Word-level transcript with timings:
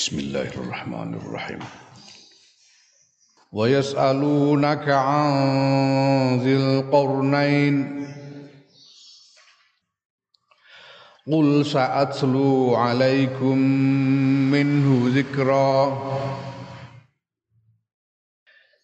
Bismillahirrahmanirrahim. 0.00 1.60
Wa 3.52 3.68
yas'alunaka 3.68 4.96
'an 4.96 6.40
dzil 6.40 6.88
qarnain 6.88 8.08
Qul 11.28 11.68
sa'atlu 11.68 12.72
'alaikum 12.80 13.60
minhu 14.48 15.12
dzikra 15.12 15.92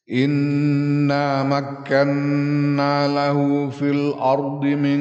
Inna 0.05 1.49
makkanna 1.49 3.09
lahu 3.09 3.73
fil 3.73 4.13
ardi 4.21 4.77
min 4.77 5.01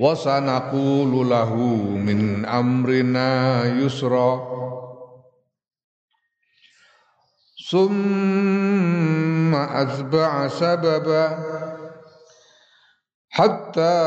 وسنقول 0.00 1.30
له 1.30 1.54
من 1.96 2.44
أمرنا 2.44 3.64
يسرا. 3.64 4.50
ثم 7.70 9.54
أتبع 9.54 10.48
سببا 10.48 11.38
حتى 13.30 14.00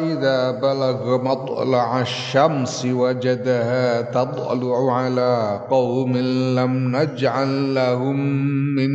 إذا 0.00 0.50
بلغ 0.50 1.22
مطلع 1.22 2.00
الشمس 2.00 2.86
وجدها 2.86 4.00
تطلع 4.00 4.96
على 4.96 5.66
قوم 5.70 6.16
لم 6.56 6.96
نجعل 6.96 7.74
لهم 7.74 8.18
من 8.76 8.90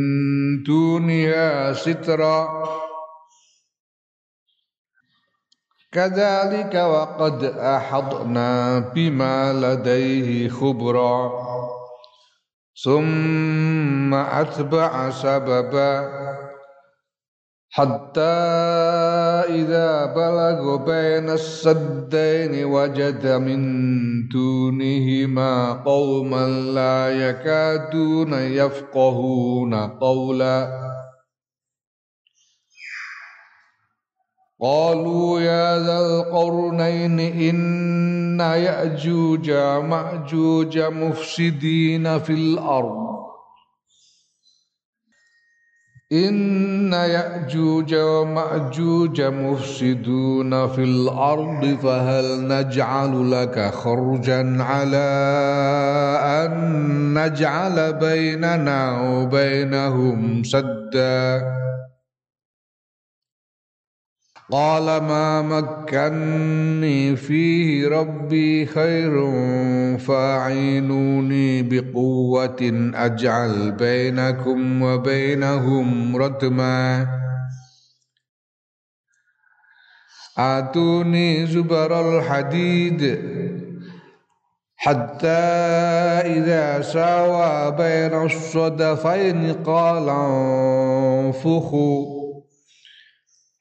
دونها 0.62 1.72
سترا. 1.72 2.48
كذلك 5.94 6.74
وقد 6.74 7.44
أحطنا 7.44 8.78
بما 8.78 9.52
لديه 9.52 10.48
خبرا. 10.48 11.32
ثم 12.84 14.14
أتبع 14.14 15.10
سببا. 15.10 16.08
حتى 17.70 18.20
إذا 19.50 20.04
بلغ 20.04 20.76
بين 20.76 21.30
السدين 21.30 22.64
وجد 22.64 23.26
من 23.26 23.60
دونهما 24.28 25.72
قوما 25.72 26.46
لا 26.48 27.28
يكادون 27.28 28.32
يفقهون 28.32 29.74
قولا. 29.74 30.68
قالوا 34.60 35.40
يا 35.40 35.78
ذا 35.78 35.98
القرنين 35.98 37.20
إن 37.20 38.40
يأجوج 38.40 39.50
مأجوج 39.90 40.78
مفسدين 40.78 42.18
في 42.18 42.32
الأرض. 42.32 43.14
إن 46.12 46.92
يأجوج 46.92 47.94
ومأجوج 47.94 49.22
مفسدون 49.22 50.68
في 50.68 50.84
الأرض 50.84 51.78
فهل 51.82 52.48
نجعل 52.48 53.30
لك 53.30 53.70
خرجا 53.74 54.56
على 54.62 55.06
أن 56.22 56.54
نجعل 57.18 57.92
بيننا 57.92 59.10
وبينهم 59.10 60.42
سدًّا؟ 60.42 61.63
قال 64.50 64.84
ما 64.84 65.42
مكني 65.42 67.16
فيه 67.16 67.88
ربي 67.88 68.66
خير 68.66 69.30
فاعينوني 69.98 71.62
بقوة 71.62 72.90
أجعل 72.94 73.72
بينكم 73.72 74.82
وبينهم 74.82 76.16
ردما 76.16 77.06
آتوني 80.38 81.46
زبر 81.46 82.18
الحديد 82.18 83.18
حتى 84.76 85.28
إذا 86.36 86.80
ساوى 86.80 87.76
بين 87.76 88.22
الصدفين 88.22 89.52
قال 89.52 90.08
انفخوا. 91.28 92.13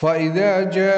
فإذا 0.00 0.62
جاء 0.62 0.88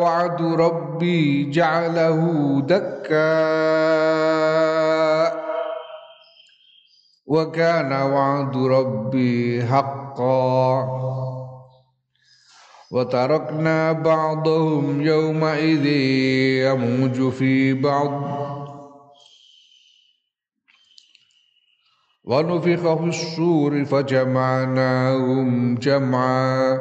وعد 0.00 0.42
ربي 0.42 1.50
جعله 1.50 2.16
دكا. 2.60 3.28
وكان 7.26 7.92
وعد 7.92 8.56
ربي 8.56 9.64
حقا. 9.64 10.88
وتركنا 12.90 13.92
بعضهم 13.92 15.00
يومئذ 15.00 15.86
يموج 16.66 17.32
في 17.32 17.74
بعض. 17.74 18.47
ونفخ 22.28 22.82
في 23.00 23.08
الصور 23.08 23.72
فجمعناهم 23.84 25.48
جمعا. 25.80 26.76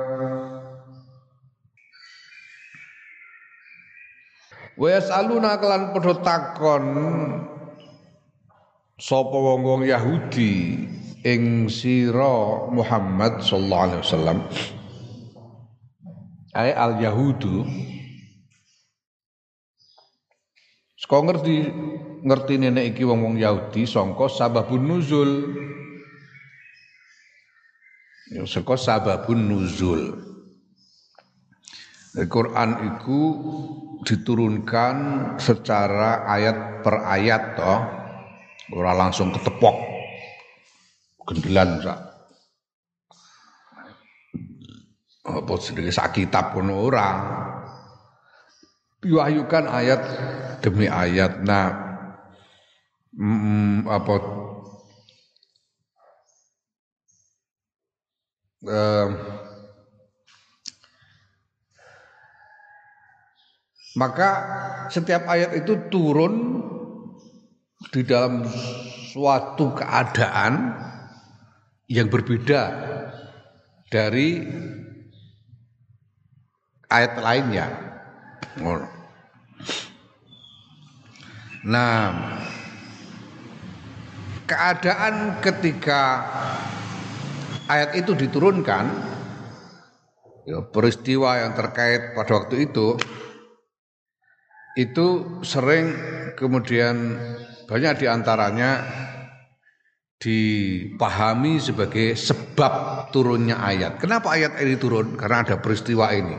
Wayasaluna 4.78 5.58
kelan 5.58 5.90
padha 5.90 6.22
takon 6.22 6.86
sapa 9.02 9.34
wong-wong 9.34 9.90
Yahudi 9.90 10.86
ing 11.26 11.66
sira 11.66 12.70
Muhammad 12.70 13.42
sallallahu 13.42 13.86
alaihi 13.90 14.04
wasallam 14.06 14.38
ae 16.54 16.78
al 16.78 17.02
Yahudu 17.02 17.66
Sekolah 20.94 21.26
ngerti 21.26 21.58
ngerti 22.28 22.60
nenek 22.60 22.92
iki 22.94 23.08
wong-wong 23.08 23.40
Yahudi 23.40 23.88
sangka 23.88 24.28
sababun 24.28 24.84
nuzul. 24.84 25.32
Ya 28.28 28.44
sababun 28.44 29.48
nuzul. 29.48 30.28
Al-Quran 32.18 32.72
itu 32.92 33.20
diturunkan 34.04 34.96
secara 35.40 36.28
ayat 36.28 36.82
per 36.84 36.96
ayat 37.08 37.44
toh. 37.56 37.80
Ora 38.76 38.92
langsung 38.98 39.32
ketepok. 39.32 39.78
Gendelan 41.24 41.80
sak. 41.80 42.00
Apa 45.28 45.54
sedih 45.60 45.94
sak 45.94 46.18
kitab 46.18 46.52
kono 46.52 46.84
ora. 46.84 47.10
Diwahyukan 49.00 49.70
ayat 49.70 50.02
demi 50.66 50.90
ayat. 50.90 51.46
Nah, 51.46 51.87
mm, 53.18 53.90
apa 53.90 54.16
eh, 58.68 59.08
Maka 63.98 64.30
setiap 64.94 65.26
ayat 65.26 65.58
itu 65.58 65.90
turun 65.90 66.62
di 67.90 68.06
dalam 68.06 68.46
suatu 69.10 69.74
keadaan 69.74 70.70
yang 71.90 72.06
berbeda 72.06 72.62
dari 73.90 74.46
ayat 76.94 77.14
lainnya. 77.18 77.68
Nah, 81.66 81.98
keadaan 84.48 85.44
ketika 85.44 86.24
ayat 87.68 88.00
itu 88.00 88.16
diturunkan, 88.16 88.86
ya, 90.48 90.64
peristiwa 90.72 91.44
yang 91.44 91.54
terkait 91.54 92.16
pada 92.16 92.32
waktu 92.42 92.72
itu 92.72 92.96
itu 94.80 95.08
sering 95.44 95.92
kemudian 96.40 97.20
banyak 97.68 97.94
di 98.00 98.06
antaranya 98.08 98.86
dipahami 100.18 101.62
sebagai 101.62 102.18
sebab 102.18 103.06
turunnya 103.14 103.62
ayat. 103.62 104.02
Kenapa 104.02 104.34
ayat 104.34 104.58
ini 104.64 104.80
turun? 104.80 105.14
Karena 105.14 105.46
ada 105.46 105.62
peristiwa 105.62 106.10
ini. 106.10 106.38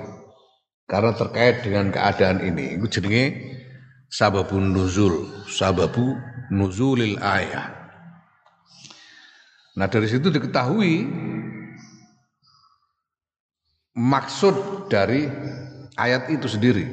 Karena 0.88 1.14
terkait 1.14 1.62
dengan 1.62 1.92
keadaan 1.92 2.42
ini. 2.42 2.80
Itu 2.80 2.98
jenenge 2.98 3.54
sababun 4.08 4.72
nuzul, 4.72 5.46
sababu 5.46 6.16
nuzulil 6.50 7.20
ayat. 7.22 7.77
Nah 9.78 9.86
dari 9.86 10.10
situ 10.10 10.26
diketahui 10.26 11.06
maksud 13.94 14.90
dari 14.90 15.30
ayat 15.94 16.26
itu 16.34 16.50
sendiri. 16.50 16.86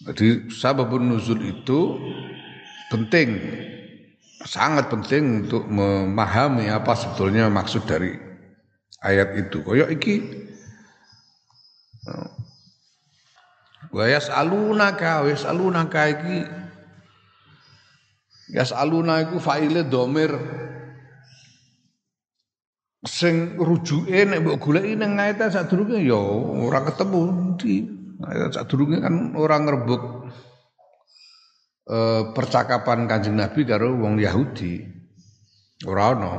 Jadi 0.00 0.48
sababun 0.48 1.12
nuzul 1.12 1.44
itu 1.44 2.00
penting, 2.88 3.36
sangat 4.48 4.88
penting 4.88 5.44
untuk 5.44 5.68
memahami 5.68 6.72
apa 6.72 6.96
sebetulnya 6.96 7.52
maksud 7.52 7.84
dari 7.84 8.16
ayat 9.04 9.36
itu. 9.36 9.60
Koyok 9.60 9.90
iki 9.92 10.16
Wa 13.90 14.06
yas'alunaka 14.06 15.26
wa 15.26 15.28
yas'alunaka 15.28 16.00
iki 16.14 16.36
Yas'aluna 18.50 19.30
iku 19.30 19.38
faile 19.38 19.86
domir 19.86 20.34
sing 23.06 23.56
rujuke 23.56 24.28
nek 24.28 24.44
mbok 24.44 24.58
goleki 24.60 24.92
nang 24.98 25.16
ayat 25.16 25.48
sadurunge 25.54 26.02
ya 26.04 26.20
ora 26.20 26.84
ketemu 26.84 27.20
di 27.56 28.00
Sadurunge 28.28 29.00
kan 29.00 29.32
orang 29.32 29.64
ngerebut 29.64 30.02
eh, 31.88 32.22
percakapan 32.36 33.08
Kanjeng 33.08 33.40
Nabi 33.40 33.64
karo 33.64 33.96
wong 33.96 34.20
Yahudi. 34.20 34.84
Ora 35.88 36.12
ana. 36.12 36.34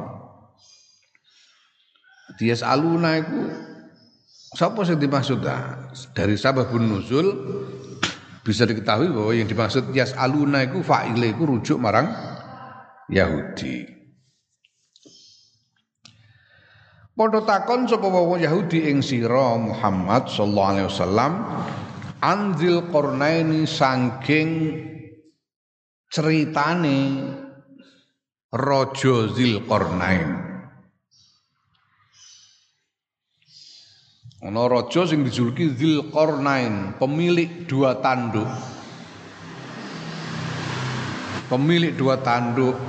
Dias 2.37 2.61
aluna 2.61 3.17
iku 3.17 3.41
sapa 4.53 4.85
sing 4.85 5.01
dimaksud 5.01 5.41
dari 6.13 6.37
sababun 6.37 6.85
nuzul 6.85 7.27
bisa 8.41 8.65
diketahui 8.65 9.13
bahwa 9.13 9.31
yang 9.37 9.45
dimaksud 9.45 9.93
yas 9.93 10.17
aluna 10.17 10.65
iku 10.65 10.81
fa'ile 10.81 11.33
iku 11.33 11.45
rujuk 11.45 11.77
marang 11.77 12.09
Yahudi. 13.09 13.85
Padha 17.11 17.45
takon 17.45 17.85
sapa 17.85 18.07
wong 18.09 18.41
Yahudi 18.41 18.89
ing 18.89 19.05
sira 19.05 19.53
Muhammad 19.59 20.25
sallallahu 20.25 20.71
alaihi 20.73 20.87
wasallam 20.89 21.31
anzil 22.17 22.89
qarnaini 22.89 23.69
saking 23.69 24.49
ceritane 26.09 26.99
raja 28.49 29.15
Zilqarnain. 29.37 30.50
Ana 34.41 34.65
raja 34.65 35.05
sing 35.05 35.21
dijuluki 35.21 35.69
Zilqarnain, 35.77 36.97
pemilik 36.97 37.69
dua 37.69 38.01
tanduk. 38.01 38.49
Pemilik 41.45 41.93
dua 41.93 42.15
tanduk 42.15 42.79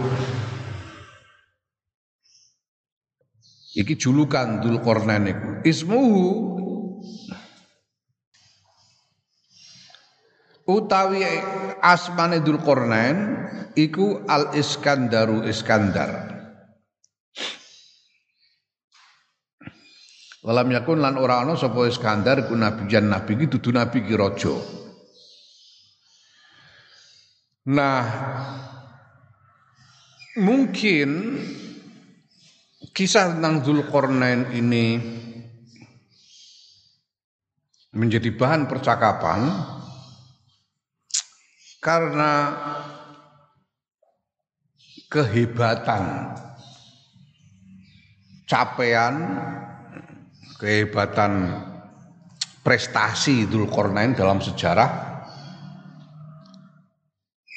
Iki 3.72 3.96
julukan 3.96 4.60
Dzulqarnain 4.60 5.32
iku. 5.32 5.49
Ismuhu 5.64 6.25
utawi 10.69 11.25
asmane 11.81 12.44
Dzulqarnain 12.44 13.16
iku 13.72 14.20
Al 14.28 14.52
Iskandaru 14.52 15.48
Iskandar. 15.48 16.31
Walam 20.43 20.75
yakun 20.75 20.99
lan 20.99 21.15
ora 21.23 21.47
ana 21.47 21.55
sapa 21.55 21.87
Iskandar 21.87 22.50
ku 22.50 22.59
nabiyan 22.59 23.06
nabi 23.06 23.39
iki 23.39 23.47
dudu 23.47 23.71
nabi 23.71 24.03
ki 24.03 24.15
raja. 24.19 24.51
Nah, 27.70 28.03
mungkin 30.34 31.39
kisah 32.91 33.39
tentang 33.39 33.63
Zulkarnain 33.63 34.51
ini 34.51 34.99
menjadi 37.94 38.34
bahan 38.34 38.67
percakapan 38.67 39.46
karena 41.79 42.32
kehebatan 45.06 46.34
capaian 48.51 49.15
kehebatan 50.58 51.63
prestasi 52.63 53.46
Dzulkarnain 53.51 54.15
dalam 54.15 54.39
sejarah 54.39 55.13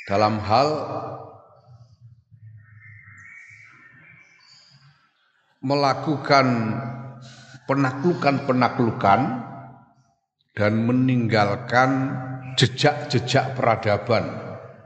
dalam 0.05 0.37
hal 0.41 0.69
melakukan 5.65 6.45
penaklukan-penaklukan 7.65 9.19
dan 10.53 10.73
meninggalkan 10.85 11.89
jejak-jejak 12.53 13.57
peradaban 13.57 14.29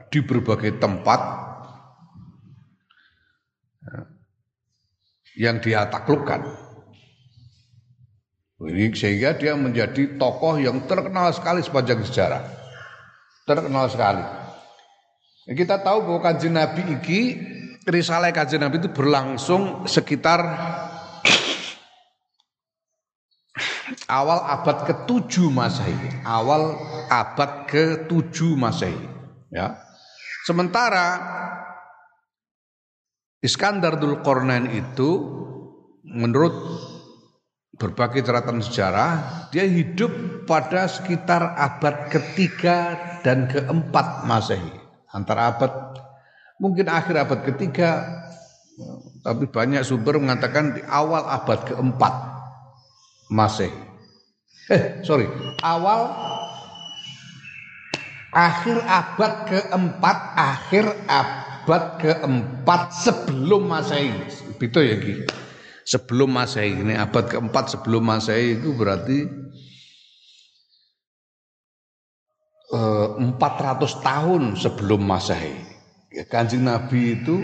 di 0.08 0.24
berbagai 0.24 0.80
tempat 0.80 1.20
yang 5.38 5.62
dia 5.62 5.86
taklukkan. 5.86 6.69
Ini 8.60 8.92
sehingga 8.92 9.32
dia 9.40 9.56
menjadi 9.56 10.20
tokoh 10.20 10.60
yang 10.60 10.84
terkenal 10.84 11.32
sekali 11.32 11.64
sepanjang 11.64 12.04
sejarah. 12.04 12.44
Terkenal 13.48 13.88
sekali. 13.88 14.20
Kita 15.48 15.80
tahu 15.80 16.04
bahwa 16.04 16.20
kanjeng 16.20 16.52
Nabi 16.52 17.00
iki 17.00 17.20
risalah 17.88 18.28
kajian 18.36 18.60
Nabi 18.60 18.84
itu 18.84 18.92
berlangsung 18.92 19.88
sekitar 19.88 20.44
awal 24.06 24.44
abad 24.44 24.84
ke-7 24.92 25.48
Masehi. 25.48 26.20
Awal 26.28 26.76
abad 27.08 27.64
ke-7 27.64 28.36
Masehi, 28.60 29.00
ya. 29.48 29.80
Sementara 30.44 31.16
Iskandar 33.40 33.96
Dzulqarnain 33.96 34.68
itu 34.68 35.10
menurut 36.04 36.52
berbagai 37.80 38.28
catatan 38.28 38.60
sejarah, 38.60 39.48
dia 39.48 39.64
hidup 39.64 40.44
pada 40.44 40.84
sekitar 40.84 41.56
abad 41.56 42.12
ketiga 42.12 43.00
dan 43.24 43.48
keempat 43.48 44.28
Masehi. 44.28 44.76
Antara 45.08 45.56
abad 45.56 45.96
mungkin 46.60 46.92
akhir 46.92 47.16
abad 47.24 47.40
ketiga, 47.48 48.04
tapi 49.24 49.48
banyak 49.48 49.80
sumber 49.80 50.20
mengatakan 50.20 50.76
di 50.76 50.84
awal 50.84 51.24
abad 51.24 51.64
keempat 51.64 52.14
Masehi. 53.32 53.72
Eh, 54.68 55.00
sorry, 55.00 55.24
awal 55.64 56.12
akhir 58.28 58.76
abad 58.84 59.32
keempat, 59.48 60.18
akhir 60.36 60.84
abad 61.08 61.84
keempat 61.96 62.92
sebelum 62.92 63.72
Masehi. 63.72 64.12
Itu 64.60 64.84
ya 64.84 65.00
Ki. 65.00 65.24
Sebelum 65.90 66.30
Masehi 66.30 66.86
ini 66.86 66.94
abad 66.94 67.26
keempat 67.26 67.74
sebelum 67.74 68.06
Masehi 68.06 68.62
itu 68.62 68.70
berarti 68.78 69.26
eh, 72.70 73.08
400 73.18 73.34
tahun 73.98 74.54
sebelum 74.54 75.02
Masehi. 75.02 75.50
Ya, 76.14 76.22
Kanjeng 76.30 76.62
Nabi 76.62 77.18
itu 77.18 77.42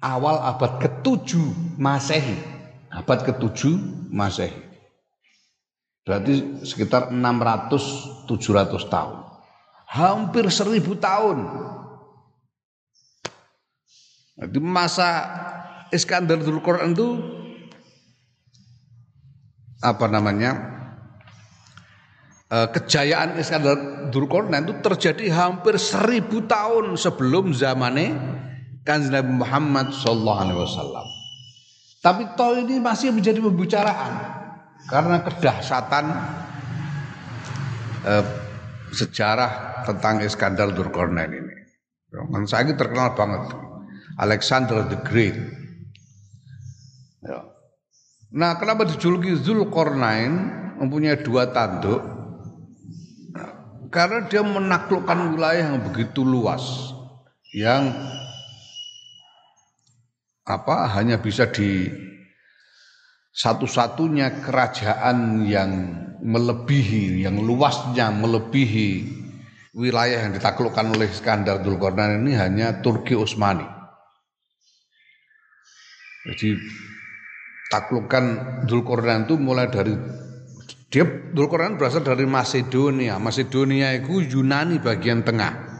awal 0.00 0.40
abad 0.40 0.80
ketujuh 0.80 1.76
Masehi. 1.76 2.40
Abad 2.88 3.28
ketujuh 3.28 4.08
Masehi. 4.08 4.56
Berarti 6.08 6.64
sekitar 6.64 7.12
600 7.12 8.24
700 8.24 8.88
tahun. 8.88 9.20
Hampir 9.84 10.48
seribu 10.48 10.96
tahun. 10.96 11.44
Jadi 14.40 14.58
masa 14.64 15.28
Iskandar 15.92 16.40
Dzulqarnain 16.40 16.96
itu 16.96 17.29
apa 19.80 20.06
namanya 20.12 20.50
eh, 22.52 22.68
kejayaan 22.68 23.40
Iskandar 23.40 24.12
Dzulqarnain 24.12 24.68
itu 24.68 24.76
terjadi 24.84 25.32
hampir 25.32 25.80
seribu 25.80 26.44
tahun 26.44 27.00
sebelum 27.00 27.56
zamannya 27.56 28.16
Kanjeng 28.84 29.12
Nabi 29.12 29.32
Muhammad 29.44 29.92
Sallallahu 29.92 30.40
Alaihi 30.40 30.60
Wasallam. 30.60 31.06
Tapi 32.00 32.22
toh 32.32 32.56
ini 32.56 32.80
masih 32.80 33.12
menjadi 33.12 33.44
pembicaraan 33.44 34.12
karena 34.88 35.20
kedahsyatan 35.20 36.04
eh, 38.08 38.24
sejarah 38.90 39.84
tentang 39.84 40.24
Iskandar 40.24 40.72
Durkornain 40.72 41.28
ini. 41.28 41.56
Kan 42.10 42.44
saya 42.48 42.66
ini 42.66 42.74
terkenal 42.74 43.14
banget. 43.14 43.54
Alexander 44.18 44.84
the 44.90 44.98
Great. 45.06 45.59
Nah, 48.30 48.54
kenapa 48.62 48.86
dijuluki 48.86 49.34
Zulkarnain 49.34 50.30
mempunyai 50.78 51.18
dua 51.18 51.50
tanduk? 51.50 51.98
Karena 53.90 54.22
dia 54.30 54.46
menaklukkan 54.46 55.34
wilayah 55.34 55.74
yang 55.74 55.82
begitu 55.82 56.22
luas, 56.22 56.94
yang 57.50 57.90
apa 60.46 60.86
hanya 60.94 61.18
bisa 61.18 61.50
di 61.50 61.90
satu-satunya 63.34 64.46
kerajaan 64.46 65.42
yang 65.42 65.70
melebihi, 66.22 67.26
yang 67.26 67.42
luasnya 67.42 68.14
melebihi 68.14 69.20
wilayah 69.74 70.26
yang 70.26 70.38
ditaklukkan 70.38 70.86
oleh 70.94 71.10
Iskandar 71.10 71.62
Dzulkarnain 71.66 72.22
ini 72.22 72.38
hanya 72.38 72.78
Turki 72.78 73.18
Utsmani. 73.18 73.66
Jadi 76.30 76.54
taklukan 77.70 78.24
Dzulkarnain 78.66 79.30
itu 79.30 79.38
mulai 79.38 79.70
dari 79.70 79.94
dia 80.90 81.06
Dzulkarnain 81.06 81.78
berasal 81.78 82.02
dari 82.02 82.26
Macedonia. 82.26 83.16
Macedonia 83.22 83.94
itu 83.94 84.26
Yunani 84.26 84.82
bagian 84.82 85.22
tengah. 85.22 85.70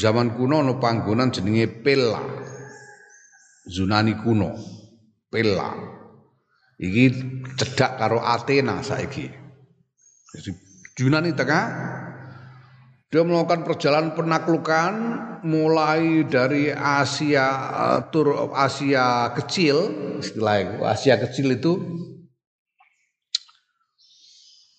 Zaman 0.00 0.32
kuno 0.32 0.64
no 0.64 0.80
panggonan 0.80 1.28
jenenge 1.28 1.68
Pella. 1.84 2.24
Yunani 3.68 4.16
kuno. 4.24 4.56
Pella. 5.28 5.76
Iki 6.80 7.04
cedak 7.60 8.00
karo 8.00 8.24
Athena 8.24 8.80
saiki. 8.80 9.28
Jadi 10.32 10.50
Yunani 10.96 11.36
tengah 11.36 11.64
dia 13.12 13.20
melakukan 13.20 13.68
perjalanan 13.68 14.16
penaklukan 14.16 14.92
mulai 15.44 16.24
dari 16.24 16.72
Asia 16.72 17.44
uh, 17.68 18.00
tur 18.08 18.48
Asia 18.56 19.28
kecil 19.36 19.76
istilahnya 20.16 20.80
Asia 20.80 21.20
kecil 21.20 21.60
itu. 21.60 21.76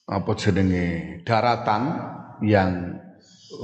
Apa 0.10 0.34
jenenge? 0.34 1.22
Daratan 1.22 1.84
yang 2.42 2.98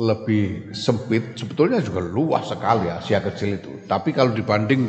lebih 0.05 0.69
sempit 0.77 1.33
sebetulnya 1.33 1.81
juga 1.81 2.05
luas 2.05 2.45
sekali 2.45 2.93
Asia 2.93 3.25
kecil 3.25 3.57
itu. 3.57 3.71
Tapi 3.89 4.13
kalau 4.13 4.37
dibanding 4.37 4.85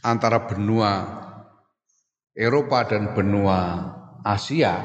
antara 0.00 0.48
benua 0.48 1.20
Eropa 2.32 2.88
dan 2.88 3.12
benua 3.12 3.84
Asia 4.24 4.80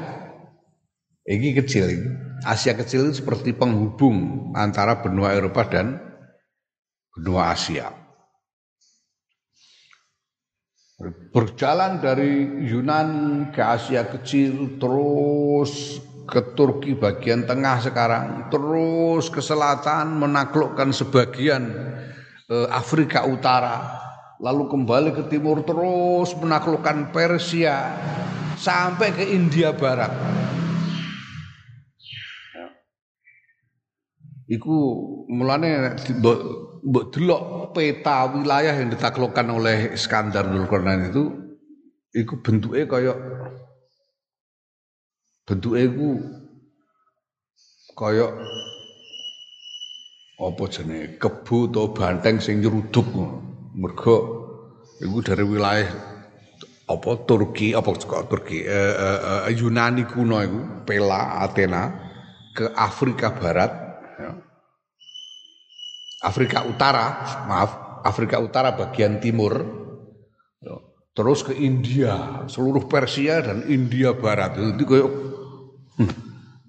ini 1.24 1.56
kecil 1.56 1.88
ini. 1.88 2.29
Asia 2.44 2.72
kecil 2.72 3.08
itu 3.08 3.20
seperti 3.20 3.52
penghubung 3.52 4.50
antara 4.56 5.00
benua 5.00 5.36
Eropa 5.36 5.68
dan 5.68 6.00
benua 7.12 7.52
Asia. 7.52 7.92
Berjalan 11.32 12.00
dari 12.00 12.44
Yunan 12.68 13.08
ke 13.56 13.60
Asia 13.64 14.04
kecil 14.04 14.76
terus 14.76 16.00
ke 16.28 16.52
Turki 16.52 16.92
bagian 16.92 17.48
tengah 17.48 17.80
sekarang, 17.80 18.52
terus 18.52 19.32
ke 19.32 19.40
selatan 19.40 20.20
menaklukkan 20.20 20.92
sebagian 20.92 21.72
eh, 22.52 22.68
Afrika 22.68 23.24
Utara, 23.24 23.96
lalu 24.38 24.68
kembali 24.68 25.10
ke 25.16 25.22
timur 25.32 25.64
terus 25.64 26.36
menaklukkan 26.36 27.08
Persia 27.12 27.96
sampai 28.60 29.12
ke 29.16 29.24
India 29.24 29.72
Barat. 29.72 30.39
Iku 34.50 34.76
mulane 35.30 35.94
mbok 36.82 37.04
delok 37.14 37.70
peta 37.70 38.26
wilayah 38.34 38.74
yang 38.74 38.90
ditaklukkan 38.90 39.46
oleh 39.46 39.94
Iskandar 39.94 40.50
Dzulkarnain 40.50 41.14
itu 41.14 41.30
iku 42.10 42.42
bentuknya 42.42 42.84
kaya 42.90 43.14
bentuknya 45.46 45.86
iku 45.86 46.08
kaya 47.94 48.26
apa 50.40 50.62
jenenge 50.72 51.20
kebu 51.20 51.68
atau 51.70 51.92
banteng 51.94 52.40
sing 52.42 52.64
nyeruduk 52.64 53.06
mergo 53.76 54.16
iku 54.98 55.20
dari 55.22 55.44
wilayah 55.46 56.10
apa 56.90 57.10
Turki 57.22 57.70
apa 57.70 57.90
Turki 58.26 58.66
eh, 58.66 58.94
eh, 58.98 59.20
eh, 59.46 59.54
Yunani 59.54 60.02
kuno 60.10 60.42
itu 60.42 60.60
Pela 60.82 61.38
Athena 61.46 62.10
ke 62.50 62.66
Afrika 62.74 63.30
Barat. 63.30 63.89
Afrika 66.20 66.64
Utara 66.68 67.24
maaf 67.48 68.02
Afrika 68.04 68.40
Utara 68.40 68.76
bagian 68.76 69.20
timur 69.20 69.60
terus 71.10 71.44
ke 71.44 71.52
India 71.56 72.46
seluruh 72.48 72.86
Persia 72.86 73.44
dan 73.44 73.66
India 73.66 74.14
Barat 74.14 74.56
itu 74.56 74.84
koyok 74.86 75.10
hmm, 76.00 76.14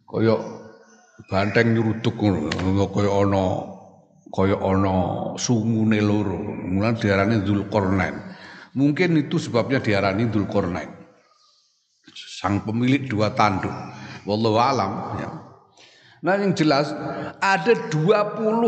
koyok 0.10 0.42
banteng 1.30 1.78
nyeruduk 1.78 2.18
koyok 2.18 3.14
ono 3.14 3.72
kaya 4.32 4.56
ana 4.56 4.96
sungune 5.36 6.00
loro. 6.00 6.40
Mulan 6.72 6.96
diarani 6.96 7.44
Dzulkarnain. 7.44 8.16
Mungkin 8.72 9.20
itu 9.20 9.36
sebabnya 9.36 9.84
diarani 9.84 10.32
Dzulkarnain. 10.32 10.90
Sang 12.16 12.64
pemilik 12.64 13.06
dua 13.06 13.36
tanduk. 13.36 13.72
Wallahu 14.24 14.58
alam 14.58 14.92
ya. 15.20 15.30
Nah 16.22 16.38
yang 16.38 16.54
jelas 16.54 16.94
ada 17.42 17.74
20 17.90 17.98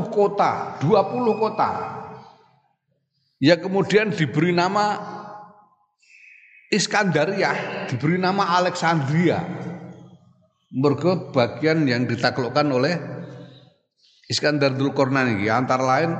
kota, 0.09 0.81
20 0.81 1.37
kota 1.37 1.71
yang 3.43 3.59
kemudian 3.59 4.09
diberi 4.09 4.55
nama 4.55 4.97
Iskandaria, 6.73 7.85
diberi 7.91 8.17
nama 8.17 8.57
Alexandria. 8.57 9.37
Mergo 10.73 11.29
bagian 11.29 11.85
yang 11.85 12.09
ditaklukkan 12.09 12.65
oleh 12.73 12.97
Iskandar 14.25 14.73
Dzulkarnain 14.73 15.37
iki 15.37 15.51
antara 15.51 15.85
lain 15.85 16.17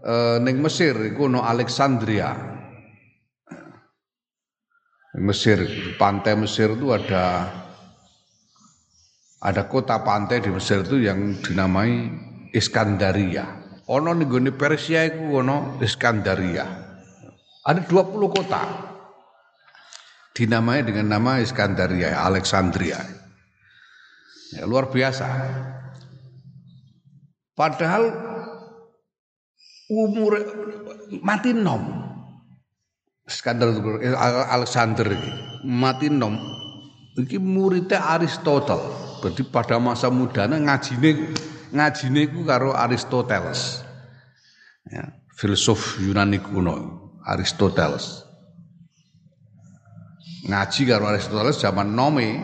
e, 0.00 0.40
ning 0.40 0.64
Mesir 0.64 0.96
iku 1.04 1.28
ono 1.28 1.44
Alexandria. 1.44 2.32
Mesir, 5.20 5.60
pantai 6.00 6.40
Mesir 6.40 6.72
itu 6.72 6.88
ada 6.94 7.52
ada 9.42 9.68
kota 9.68 10.00
pantai 10.00 10.40
di 10.40 10.48
Mesir 10.48 10.84
itu 10.84 11.02
yang 11.02 11.36
dinamai 11.40 12.08
Iskandaria. 12.56 13.64
Ono 13.86 14.10
gone 14.26 14.50
Persia 14.50 15.06
iku 15.06 15.44
ono 15.44 15.78
Iskandaria. 15.78 16.66
Ada 17.66 17.82
20 17.84 18.30
kota. 18.30 18.62
dinamai 20.36 20.84
dengan 20.84 21.16
nama 21.16 21.40
Iskandaria, 21.40 22.12
Alexandria. 22.20 23.00
Ya, 24.52 24.68
luar 24.68 24.92
biasa. 24.92 25.24
Padahal 27.56 28.12
umur 29.88 30.36
mati 31.24 31.56
nom. 31.56 32.04
Iskandar 33.26 33.74
Alexander 34.52 35.08
ini 35.08 35.30
mati 35.66 36.12
nom. 36.12 36.36
Iki 37.16 37.40
muridnya 37.40 37.98
Aristotle. 38.14 39.05
Berarti 39.26 39.42
pada 39.42 39.82
masa 39.82 40.06
mudanya 40.06 40.54
ngajine 40.54 41.34
ngajine 41.74 42.30
ku 42.30 42.46
karo 42.46 42.70
Aristoteles. 42.70 43.82
Ya, 44.86 45.18
filsuf 45.34 45.98
Yunani 45.98 46.38
kuno, 46.38 47.10
Aristoteles. 47.26 48.22
Ngaji 50.46 50.80
karo 50.86 51.10
Aristoteles 51.10 51.58
zaman 51.58 51.90
nome. 51.90 52.38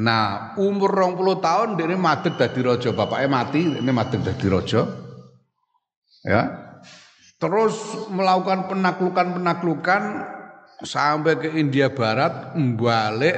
Nah 0.00 0.56
umur 0.56 0.88
rong 0.88 1.20
puluh 1.20 1.36
tahun 1.44 1.76
dia 1.76 1.84
ini 1.84 2.00
madeg 2.00 2.40
dadi 2.40 2.64
rojo 2.64 2.96
bapaknya 2.96 3.28
mati 3.28 3.60
ini 3.60 3.92
madeg 3.92 4.24
dadi 4.24 4.46
rojo 4.48 4.80
ya. 6.24 6.48
Terus 7.36 8.08
melakukan 8.08 8.72
penaklukan-penaklukan 8.72 10.02
sampai 10.80 11.36
ke 11.36 11.52
India 11.60 11.92
Barat 11.92 12.56
balik 12.56 13.36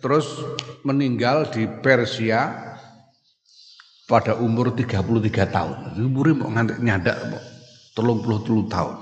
terus 0.00 0.26
meninggal 0.84 1.48
di 1.50 1.66
Persia 1.66 2.66
pada 4.06 4.38
umur 4.38 4.72
33 4.72 5.02
tahun. 5.50 5.76
Umurnya 5.98 6.34
mau 6.38 6.50
nyandak 6.54 7.16
mau 7.26 7.42
33 7.96 8.70
tahun. 8.70 8.96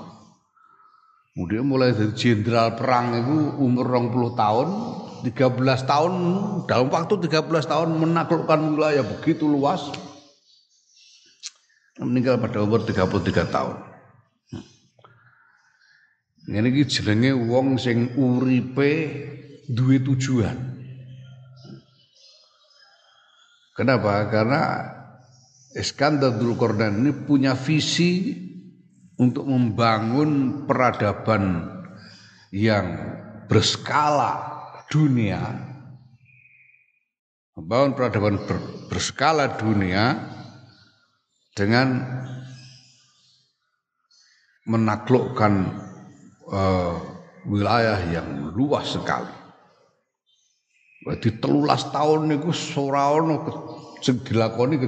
Kemudian 1.35 1.67
mulai 1.67 1.91
dari 1.91 2.15
jenderal 2.15 2.79
perang 2.79 3.11
itu 3.11 3.35
umur 3.59 3.91
20 3.91 4.39
tahun, 4.39 4.67
13 5.27 5.83
tahun 5.83 6.13
dalam 6.63 6.87
waktu 6.87 7.13
13 7.27 7.43
tahun 7.67 7.89
menaklukkan 7.91 8.59
wilayah 8.71 9.03
begitu 9.03 9.43
luas. 9.43 9.91
Meninggal 11.99 12.39
pada 12.39 12.63
umur 12.63 12.87
33 12.87 13.51
tahun. 13.51 13.77
Ini 16.45 16.85
jenenge 16.87 17.33
wong 17.35 17.81
sing 17.83 18.15
uripe 18.15 18.91
duwe 19.67 19.97
tujuan. 19.97 20.74
Kenapa? 23.75 24.31
Karena 24.31 24.61
Iskandar 25.75 26.39
Dzulkarnain 26.39 27.03
ini 27.03 27.11
punya 27.11 27.51
visi 27.59 28.31
untuk 29.19 29.43
membangun 29.43 30.63
peradaban 30.63 31.67
yang 32.55 32.87
berskala 33.51 34.55
dunia 34.87 35.75
membangun 37.55 37.95
peradaban 37.95 38.35
ber, 38.43 38.59
berskala 38.91 39.55
dunia 39.55 40.19
dengan 41.55 42.03
menaklukkan 44.67 45.53
uh, 46.51 46.95
wilayah 47.47 47.99
yang 48.11 48.51
luas 48.51 48.91
sekali. 48.91 49.44
Berarti 51.05 51.37
telulas 51.37 51.93
tahun 51.93 52.33
niku 52.33 52.49
ora 52.81 53.13
ono 53.13 53.45
sing 54.01 54.25
dilakoni 54.25 54.81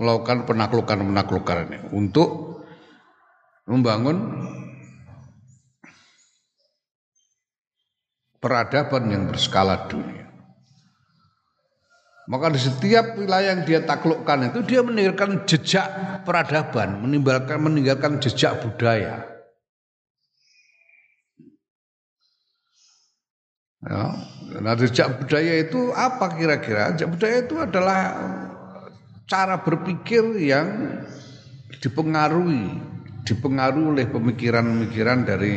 melakukan 0.00 0.48
penaklukan-penaklukan 0.48 1.56
ini 1.68 1.78
untuk 1.92 2.64
membangun 3.68 4.16
peradaban 8.40 9.12
yang 9.12 9.22
berskala 9.28 9.84
dunia. 9.86 10.26
Maka 12.30 12.46
di 12.54 12.60
setiap 12.62 13.20
wilayah 13.20 13.52
yang 13.52 13.66
dia 13.68 13.82
taklukkan 13.84 14.54
itu 14.54 14.64
dia 14.64 14.80
meninggalkan 14.80 15.44
jejak 15.44 15.86
peradaban, 16.24 17.04
meninggalkan 17.04 17.58
meninggalkan 17.60 18.22
jejak 18.22 18.64
budaya. 18.64 19.29
Ya, 23.80 24.12
nah 24.60 24.76
jejak 24.76 25.24
budaya 25.24 25.64
itu 25.64 25.88
apa 25.96 26.36
kira-kira? 26.36 26.92
Jejak 26.92 27.16
budaya 27.16 27.36
itu 27.40 27.56
adalah 27.56 27.98
cara 29.24 29.64
berpikir 29.64 30.36
yang 30.36 31.00
dipengaruhi 31.80 32.90
dipengaruhi 33.24 33.86
oleh 33.94 34.06
pemikiran-pemikiran 34.10 35.24
dari 35.24 35.56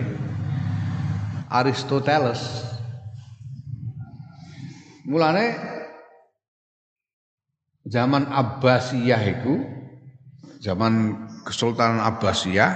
Aristoteles. 1.51 2.63
Mulane 5.03 5.59
zaman 7.83 8.31
Abbasiyah 8.31 9.23
itu 9.27 9.53
zaman 10.63 11.27
Kesultanan 11.43 11.99
Abbasiyah 11.99 12.71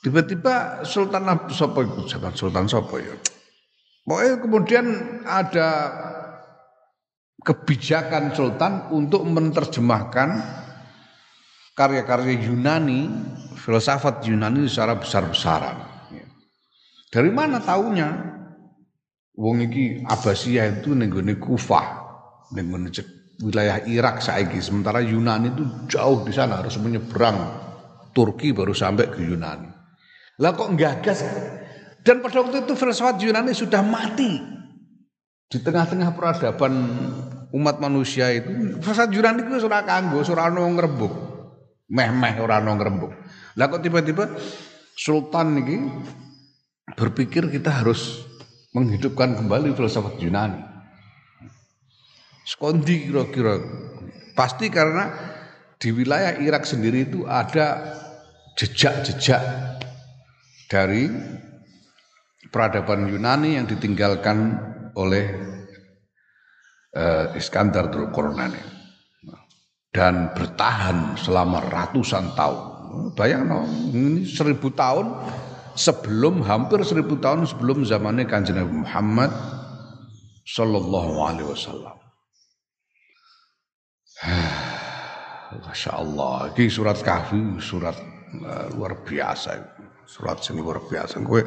tiba-tiba 0.00 0.80
Sultan 0.88 1.28
Sopo 1.52 1.84
itu 1.84 2.08
zaman 2.08 2.32
Sultan 2.32 2.64
Sopo 2.64 2.96
ya. 2.96 3.12
Pokoknya 4.02 4.36
kemudian 4.42 4.86
ada 5.22 5.68
kebijakan 7.42 8.34
Sultan 8.34 8.90
untuk 8.90 9.22
menerjemahkan 9.26 10.42
karya-karya 11.78 12.50
Yunani, 12.50 13.10
filsafat 13.58 14.26
Yunani 14.26 14.66
secara 14.66 14.98
besar-besaran. 14.98 15.76
Dari 17.12 17.30
mana 17.30 17.62
taunya? 17.62 18.08
Wong 19.32 19.64
iki 19.64 20.04
Abbasiyah 20.04 20.80
itu 20.82 20.92
nenggone 20.92 21.40
Kufah, 21.40 21.86
nenggone 22.52 22.92
wilayah 23.40 23.80
Irak 23.88 24.20
saiki. 24.20 24.60
Sementara 24.60 25.00
Yunani 25.00 25.56
itu 25.56 25.64
jauh 25.88 26.26
di 26.26 26.32
sana 26.34 26.60
harus 26.60 26.76
menyeberang 26.76 27.38
Turki 28.12 28.52
baru 28.52 28.76
sampai 28.76 29.08
ke 29.08 29.24
Yunani. 29.24 29.72
Lah 30.40 30.52
kok 30.52 30.74
gagas? 30.76 31.24
Dan 32.02 32.18
pada 32.18 32.42
waktu 32.42 32.66
itu 32.66 32.74
filsafat 32.74 33.22
Yunani 33.22 33.54
sudah 33.54 33.82
mati 33.82 34.42
di 35.46 35.58
tengah-tengah 35.62 36.10
peradaban 36.18 36.72
umat 37.54 37.78
manusia 37.78 38.30
itu. 38.34 38.78
Filsafat 38.82 39.14
Yunani 39.14 39.46
itu 39.46 39.62
sudah 39.62 39.86
kanggo, 39.86 40.26
sudah 40.26 40.50
ngrembug 40.50 41.32
meh-meh 41.92 42.40
ora 42.40 42.58
ono 42.58 42.72
ngrembug. 42.74 43.12
Lah 43.60 43.68
kok 43.68 43.84
tiba-tiba 43.84 44.32
sultan 44.96 45.60
ini 45.60 45.76
berpikir 46.96 47.52
kita 47.52 47.84
harus 47.84 48.24
menghidupkan 48.72 49.36
kembali 49.36 49.76
filsafat 49.76 50.16
Yunani. 50.18 50.60
Skondi 52.48 53.06
kira-kira 53.06 53.60
pasti 54.34 54.72
karena 54.72 55.12
di 55.76 55.92
wilayah 55.92 56.40
Irak 56.40 56.64
sendiri 56.64 57.06
itu 57.06 57.28
ada 57.28 57.94
jejak-jejak 58.56 59.42
dari 60.66 61.06
peradaban 62.52 63.08
Yunani 63.08 63.56
yang 63.56 63.64
ditinggalkan 63.64 64.60
oleh 64.92 65.32
uh, 66.92 67.32
Iskandar 67.32 67.88
Dzulkarnain 67.88 68.52
dan 69.88 70.36
bertahan 70.36 71.16
selama 71.16 71.64
ratusan 71.64 72.36
tahun. 72.36 72.60
Bayang 73.16 73.48
no, 73.48 73.64
ini 73.96 74.28
seribu 74.28 74.68
tahun 74.76 75.16
sebelum 75.72 76.44
hampir 76.44 76.84
seribu 76.84 77.16
tahun 77.16 77.48
sebelum 77.48 77.88
zamannya 77.88 78.28
kanjeng 78.28 78.60
Nabi 78.60 78.84
Muhammad 78.84 79.32
Sallallahu 80.44 81.12
Alaihi 81.24 81.48
Wasallam. 81.48 81.96
Masya 85.52 85.92
Allah, 86.00 86.52
ini 86.56 86.68
surat 86.72 87.00
kahfi, 87.00 87.60
surat 87.60 87.96
uh, 88.44 88.66
luar 88.72 89.04
biasa, 89.04 89.56
surat 90.08 90.40
yang 90.48 90.64
luar 90.64 90.80
biasa. 90.84 91.20
Gue 91.20 91.44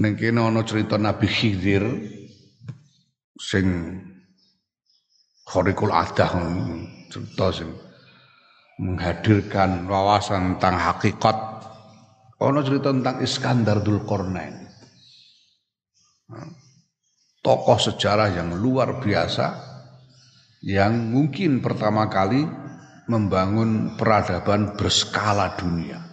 nengkene 0.00 0.40
ono 0.40 0.64
cerita 0.64 0.96
Nabi 0.96 1.28
Khidir 1.28 1.84
sing 3.36 3.66
khorikul 5.44 5.92
adah 5.92 6.32
cerita 7.12 7.52
sing 7.52 7.68
menghadirkan 8.80 9.84
wawasan 9.84 10.56
tentang 10.56 10.76
hakikat. 10.80 11.36
Ono 12.40 12.64
cerita 12.64 12.88
tentang 12.88 13.20
Iskandar 13.20 13.84
Dzulkarnain 13.84 14.60
tokoh 17.40 17.78
sejarah 17.80 18.36
yang 18.36 18.56
luar 18.56 19.00
biasa 19.00 19.68
yang 20.60 21.08
mungkin 21.08 21.64
pertama 21.64 22.06
kali 22.12 22.44
membangun 23.08 23.96
peradaban 23.96 24.76
berskala 24.76 25.56
dunia 25.56 26.09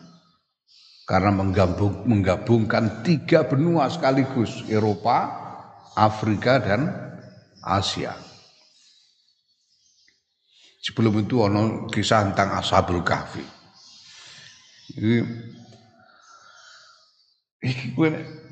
karena 1.07 1.31
menggabung, 1.31 2.03
menggabungkan 2.03 2.99
tiga 2.99 3.47
benua 3.47 3.87
sekaligus 3.87 4.67
Eropa, 4.67 5.31
Afrika 5.95 6.59
dan 6.59 6.91
Asia. 7.63 8.11
Sebelum 10.83 11.23
itu 11.23 11.39
ono 11.39 11.87
kisah 11.87 12.27
tentang 12.27 12.59
Ashabul 12.59 13.07
Kahfi. 13.07 13.43
Ini 14.99 15.19
iki 17.63 17.95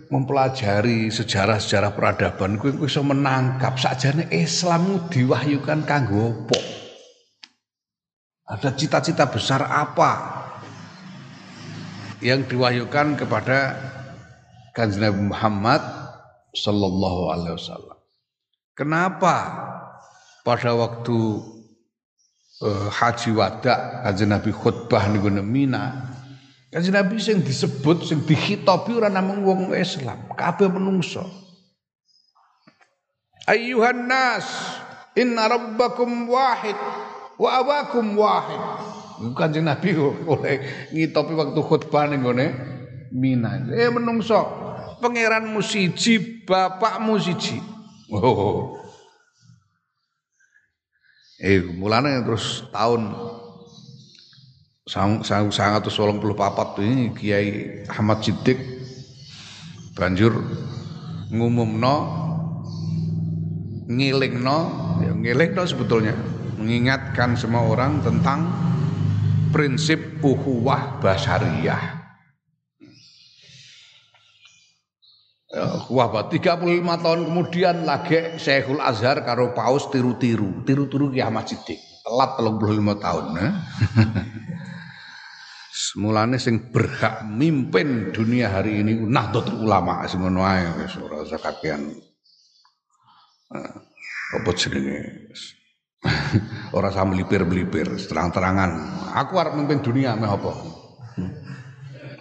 mempelajari 0.07 1.11
sejarah-sejarah 1.11 1.91
peradaban 1.95 2.55
kowe 2.55 2.71
bisa 2.71 3.03
menangkap 3.03 3.75
sakjane 3.79 4.31
Islam 4.31 5.11
diwahyukan 5.11 5.83
kanggo 5.83 6.47
apa? 6.47 6.59
Ada 8.45 8.69
cita-cita 8.77 9.25
besar 9.25 9.65
apa 9.65 10.11
yang 12.25 12.49
diwahyukan 12.49 13.21
kepada 13.21 13.77
Kanjeng 14.73 15.05
Nabi 15.05 15.29
Muhammad 15.29 15.81
sallallahu 16.57 17.29
alaihi 17.29 17.53
wasallam. 17.53 17.97
Kenapa 18.73 19.35
pada 20.41 20.73
waktu 20.73 21.17
uh, 22.65 22.89
haji 22.89 23.29
wada 23.37 24.01
Kanjeng 24.09 24.33
Nabi 24.33 24.49
khutbah 24.49 25.05
ning 25.13 25.21
Mina 25.45 26.15
Kanjeng 26.73 26.97
Nabi 26.97 27.21
sing 27.21 27.45
disebut 27.45 28.09
sing 28.09 28.25
dikhitabi 28.25 28.97
ora 28.97 29.07
namung 29.07 29.45
wong 29.45 29.61
Islam, 29.77 30.27
kabeh 30.33 30.67
menungso. 30.67 31.23
Ayyuhan 33.45 34.09
nas, 34.09 34.49
inna 35.13 35.45
rabbakum 35.45 36.25
wahid 36.27 36.75
wa 37.37 37.49
abakum 37.61 38.17
wahid. 38.17 38.94
Kanjeng 39.35 39.67
Nabi 39.67 39.95
oleh 40.33 40.55
ngitopi 40.91 41.33
waktu 41.35 41.59
khutbah 41.61 42.09
ning 42.09 42.23
gone 42.23 42.47
Mina. 43.15 43.63
Eh 43.71 43.87
menungso, 43.87 44.43
pangeranmu 44.99 45.63
siji, 45.63 46.43
bapakmu 46.43 47.15
siji. 47.15 47.63
Oh. 48.11 48.75
Eh 51.39 51.63
mulane 51.63 52.19
terus 52.27 52.67
tahun 52.75 53.15
sangat 54.85 55.87
solong 55.89 56.21
puluh 56.21 56.37
papat 56.37 56.77
ini 56.83 57.09
Kiai 57.15 57.83
Ahmad 57.89 58.21
Siddiq 58.21 58.59
banjur 59.97 60.37
ngumumno 61.33 61.95
ngilingno 63.89 64.59
ya 65.01 65.11
ngilingno 65.17 65.63
sebetulnya 65.65 66.13
mengingatkan 66.61 67.33
semua 67.33 67.65
orang 67.65 68.05
tentang 68.05 68.45
prinsip 69.55 70.19
uhuwah 70.19 70.99
basariyah 70.99 71.95
Wah, 75.87 76.11
35 76.11 76.83
tahun 76.83 77.21
kemudian 77.31 77.87
lagi 77.87 78.35
Syekhul 78.35 78.83
Azhar 78.83 79.23
karo 79.23 79.55
Paus 79.55 79.87
tiru-tiru, 79.87 80.67
tiru-tiru 80.67 81.15
Kiai 81.15 81.31
Siddiq. 81.47 81.79
Telat 82.03 82.35
35 82.35 82.99
tahun. 82.99 83.25
Eh? 83.39 83.53
Semulane 85.95 86.43
sing 86.43 86.75
berhak 86.75 87.23
mimpin 87.23 88.11
dunia 88.11 88.51
hari 88.51 88.83
ini 88.83 88.99
Nahdlatul 88.99 89.63
Ulama 89.63 90.03
ngono 90.03 90.43
ae 90.43 90.67
wis 90.83 90.99
ora 90.99 91.23
usah 91.23 91.39
kakean. 91.39 91.87
Eh, 93.55 93.71
apa? 94.35 94.51
Ora 96.77 96.89
usah 96.91 97.05
melipir-melipir, 97.07 97.87
terang-terangan. 98.07 98.71
Aku 99.25 99.37
arep 99.39 99.55
mimpin 99.55 99.79
dunia 99.79 100.15
meh 100.17 100.27
apa? 100.27 100.51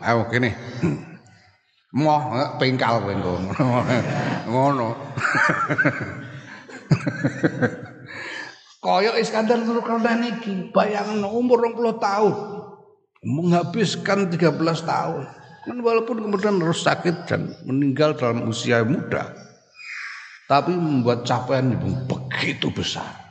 Ayo 0.05 0.29
kene. 0.29 0.53
Moh 1.95 2.23
pengkal 2.59 3.07
kowe 3.07 3.14
ngono. 4.51 4.88
Kaya 8.85 9.17
Iskandar 9.17 9.64
Zulkarnain 9.64 10.29
iki, 10.29 10.69
bayangno 10.75 11.33
umur 11.33 11.64
20 11.73 11.97
tahun. 12.03 12.35
Menghabiskan 13.25 14.29
13 14.29 14.61
tahun. 14.85 15.25
Kan 15.64 15.81
walaupun 15.81 16.21
kemudian 16.21 16.61
harus 16.61 16.85
sakit 16.85 17.25
dan 17.25 17.57
meninggal 17.64 18.12
dalam 18.12 18.45
usia 18.45 18.85
muda. 18.85 19.33
Tapi 20.45 20.77
membuat 20.77 21.25
capaian 21.25 21.73
begitu 22.05 22.69
besar. 22.69 23.24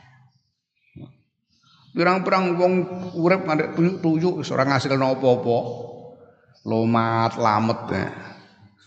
Pirang-pirang 1.94 2.58
wong 2.58 2.74
urip 3.14 3.46
ngadek 3.46 3.78
tuyuk-tuyuk 3.78 4.42
ora 4.50 4.66
ngasil 4.66 4.98
apa-apa. 4.98 5.58
Lomat, 6.66 7.38
lamet 7.38 7.82
ya. 7.92 8.06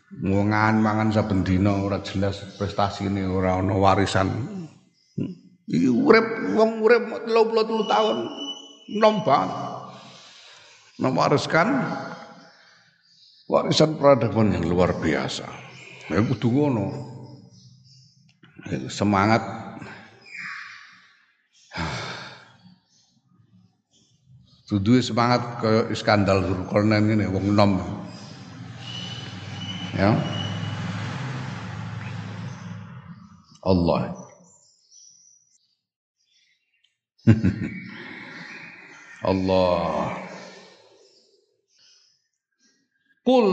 ngongan 0.07 0.81
mangan 0.81 1.11
saben 1.11 1.43
dina 1.43 1.75
ora 1.75 1.99
jelas 2.01 2.39
prestasine 2.57 3.27
ora 3.27 3.59
ana 3.59 3.75
warisan. 3.75 4.31
Iki 5.67 5.91
urip 5.91 6.27
wong 6.55 6.79
urip 6.79 7.05
33 7.27 7.91
tahun 7.91 8.17
nom 9.03 9.17
banget. 9.27 9.51
Mewariskan 10.97 11.69
warisan 13.51 13.99
peradaban 13.99 14.55
yang 14.55 14.65
luar 14.71 14.97
biasa. 14.97 15.45
Ya 16.07 16.23
kudu 16.23 16.49
ngono. 16.55 16.87
Semangat 18.89 19.43
Dudu 24.67 24.99
semangat 24.99 25.63
kaya 25.63 25.87
Iskandar 25.95 26.43
Zulkarnain 26.43 27.07
ngene 27.07 27.31
wong 27.31 27.55
nom. 27.55 27.79
Ya. 29.95 30.11
Allah. 33.63 34.11
Allah. 39.31 40.19
Kul 43.23 43.47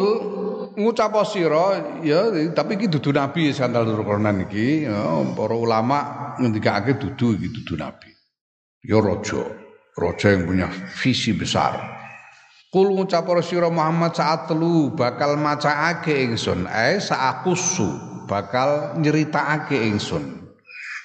ngucap 0.77 1.13
sira 1.29 1.81
ya 2.01 2.29
tapi 2.57 2.77
iki 2.77 2.89
dudu 2.89 3.13
nabi 3.13 3.53
sandal 3.53 3.85
Dzulkarnain 3.85 4.49
iki 4.49 4.89
ya 4.89 5.21
para 5.37 5.53
ulama 5.53 6.33
ngendikake 6.41 6.97
dudu 6.97 7.37
iki 7.37 7.53
dudu 7.53 7.77
nabi. 7.77 8.09
Ya 8.81 8.97
raja, 8.97 9.62
raja 9.93 10.33
yang 10.33 10.49
punya 10.49 10.67
visi 10.97 11.33
besar. 11.37 11.77
Kul 12.73 12.89
ngucap 12.89 13.29
sira 13.45 13.69
Muhammad 13.69 14.17
saat 14.17 14.49
telu 14.49 14.89
bakal 14.97 15.37
macaake 15.37 16.25
ingsun. 16.25 16.65
Ae 16.65 16.97
saakusu 16.97 17.85
bakal 18.25 18.97
nyeritakake 18.97 19.77
ingsun. 19.93 20.41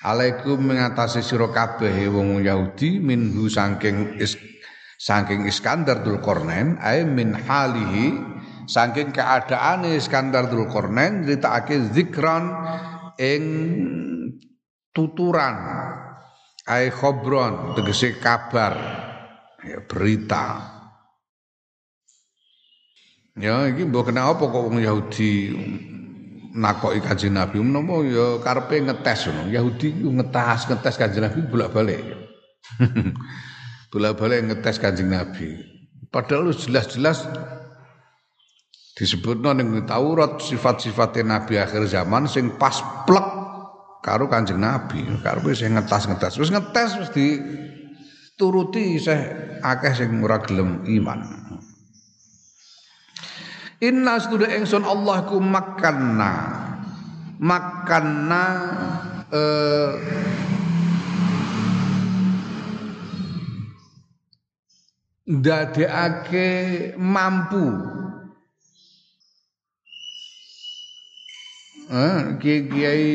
Alaikum 0.01 0.65
mengatasi 0.65 1.21
sira 1.21 1.53
kabeh 1.53 2.09
wong 2.09 2.41
Yahudi 2.41 2.97
minhu 3.05 3.53
saking 3.53 4.17
is, 4.17 4.41
saking 4.97 5.45
Iskandar 5.45 6.01
Dzulkarnain 6.01 6.81
ae 6.81 7.05
min 7.05 7.37
halihi 7.37 8.17
saking 8.65 9.13
keadaane 9.13 9.93
Iskandar 10.01 10.49
Dzulkarnain 10.49 11.29
nyeritakake 11.29 11.93
zikran 11.93 12.49
ing 13.21 13.45
tuturan 14.97 15.55
ae 16.69 16.93
khobron 16.93 17.73
tegese 17.73 18.21
kabar 18.21 18.77
ya, 19.65 19.81
berita 19.89 20.79
Ya 23.39 23.71
iki 23.71 23.87
mbok 23.87 24.11
kena 24.11 24.35
apa 24.35 24.51
kok 24.51 24.67
wong 24.67 24.83
Yahudi 24.83 25.55
nakoki 26.59 26.99
Kanjeng 26.99 27.39
Nabi 27.39 27.63
menapa 27.63 28.03
ya 28.03 28.43
karepe 28.43 28.83
ngetes 28.83 29.31
ngono. 29.31 29.47
Yahudi 29.47 29.95
ku 29.95 30.11
ngetas 30.11 30.67
ngetes 30.67 30.99
Kanjeng 30.99 31.23
Nabi 31.23 31.47
bolak-balik. 31.47 32.03
bolak-balik 33.95 34.43
ngetes 34.43 34.83
Kanjeng 34.83 35.15
Nabi. 35.15 35.55
Padahal 36.11 36.51
jelas-jelas 36.51 37.31
disebutno 38.99 39.55
ning 39.55 39.87
Taurat 39.87 40.43
sifat-sifatnya 40.43 41.39
Nabi 41.39 41.63
akhir 41.63 41.87
zaman 41.87 42.27
sing 42.27 42.59
pas 42.59 42.75
plek 43.07 43.38
karo 44.05 44.31
Kanjeng 44.31 44.61
Nabi. 44.61 45.05
Karepe 45.21 45.55
sing 45.55 45.75
ngetas-ngetas. 45.75 46.39
Wis 46.39 46.51
ngetes 46.53 46.91
wis 46.99 47.11
dituruti 47.15 48.99
isih 48.99 49.21
akeh 49.63 49.93
sing 49.95 50.23
ora 50.23 50.39
gelem 50.43 50.87
iman. 50.87 51.21
Inna 53.79 54.19
setuda 54.19 54.51
engson 54.51 54.83
Allah 54.83 55.23
ku 55.31 55.39
makanna 55.39 56.35
makanna 57.39 58.45
eh, 59.31 59.93
dadekake 65.23 66.49
mampu 66.99 67.67
eh 71.89 72.21
kiai 72.43 73.15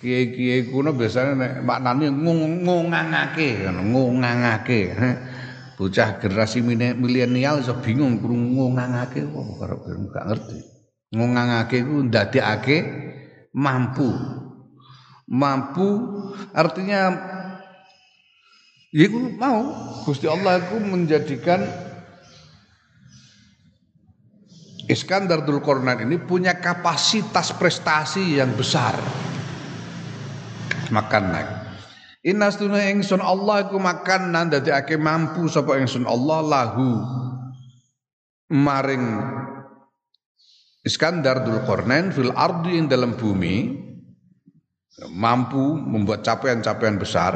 kiai 0.00 0.64
kuno 0.64 0.96
biasanya 0.96 1.32
nek 1.36 1.52
maknane 1.60 2.08
ngongangake 2.08 3.68
ngongangake 3.68 4.80
bocah 5.80 6.20
generasi 6.20 6.60
milenial 6.96 7.64
iso 7.64 7.72
bingung 7.80 8.20
krungu 8.20 8.76
ngangake 8.76 9.24
kok 9.24 9.44
karo 9.56 9.76
gak 10.12 10.24
ngerti. 10.28 10.58
Ngangake 11.16 11.78
ku 11.88 12.04
ndadekake 12.04 12.76
mampu. 13.56 14.12
Mampu 15.24 15.88
artinya 16.52 17.00
ya 18.92 19.04
iku 19.08 19.40
mau 19.40 19.72
Gusti 20.04 20.28
Allah 20.28 20.60
iku 20.60 20.76
menjadikan 20.84 21.64
Iskandar 24.90 25.46
Dulkornain 25.46 26.02
ini 26.02 26.18
punya 26.18 26.58
kapasitas 26.58 27.54
prestasi 27.54 28.36
yang 28.42 28.52
besar. 28.58 28.98
Makan 30.90 31.24
naik. 31.30 31.50
Inna 32.20 32.52
stuna 32.52 32.84
ingsun 32.92 33.24
Allah 33.24 33.64
iku 33.64 33.80
makan 33.80 34.36
nan 34.36 34.52
ake 34.52 35.00
mampu 35.00 35.48
sapa 35.48 35.80
ingsun 35.80 36.04
Allah 36.04 36.44
lahu 36.44 37.00
maring 38.52 39.06
Iskandar 40.84 41.44
Dulkornain 41.44 42.12
fil 42.12 42.32
ardi 42.36 42.76
ing 42.76 42.92
dalam 42.92 43.16
bumi 43.16 43.72
mampu 45.12 45.80
membuat 45.80 46.20
capaian-capaian 46.20 47.00
besar 47.00 47.32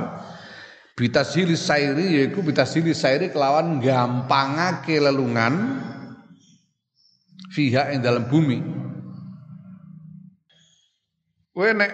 Bitasili 0.94 1.58
sairi 1.58 2.22
yaiku 2.22 2.38
bitasili 2.38 2.94
sairi 2.94 3.34
kelawan 3.34 3.82
gampangake 3.82 5.02
lelungan 5.02 5.82
fiha 7.50 7.90
ing 7.90 7.98
dalam 7.98 8.30
bumi. 8.30 8.62
Kowe 11.50 11.70
nek 11.74 11.90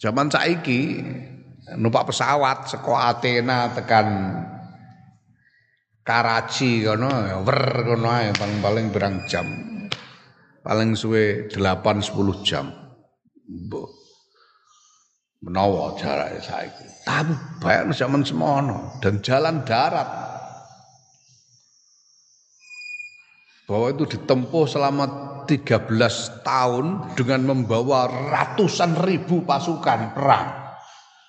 Zaman 0.00 0.32
saiki 0.32 0.96
numpak 1.76 2.08
pesawat 2.08 2.72
saka 2.72 3.12
Athena 3.12 3.68
tekan 3.76 4.08
Karachi 6.00 6.82
kono 6.82 7.12
wer 7.44 7.62
kono 7.84 8.08
ae 8.08 8.32
paling-paling 8.32 8.86
berang 8.88 9.20
jam. 9.28 9.46
Paling 10.64 10.96
suwe 10.96 11.52
8 11.52 11.56
10 12.00 12.48
jam. 12.48 12.72
Mbok 13.44 14.00
menawa 15.40 15.96
jarak 15.96 16.40
saiki. 16.40 16.86
Tapi 17.08 17.32
bayar 17.60 17.88
zaman 17.96 18.24
semono 18.24 19.00
dan 19.00 19.24
jalan 19.24 19.64
darat. 19.64 20.29
Bahwa 23.70 23.86
itu 23.94 24.02
ditempuh 24.02 24.66
selama 24.66 25.04
13 25.46 25.86
tahun 26.42 27.14
dengan 27.14 27.54
membawa 27.54 28.10
ratusan 28.10 28.98
ribu 29.06 29.46
pasukan 29.46 30.10
perang. 30.18 30.74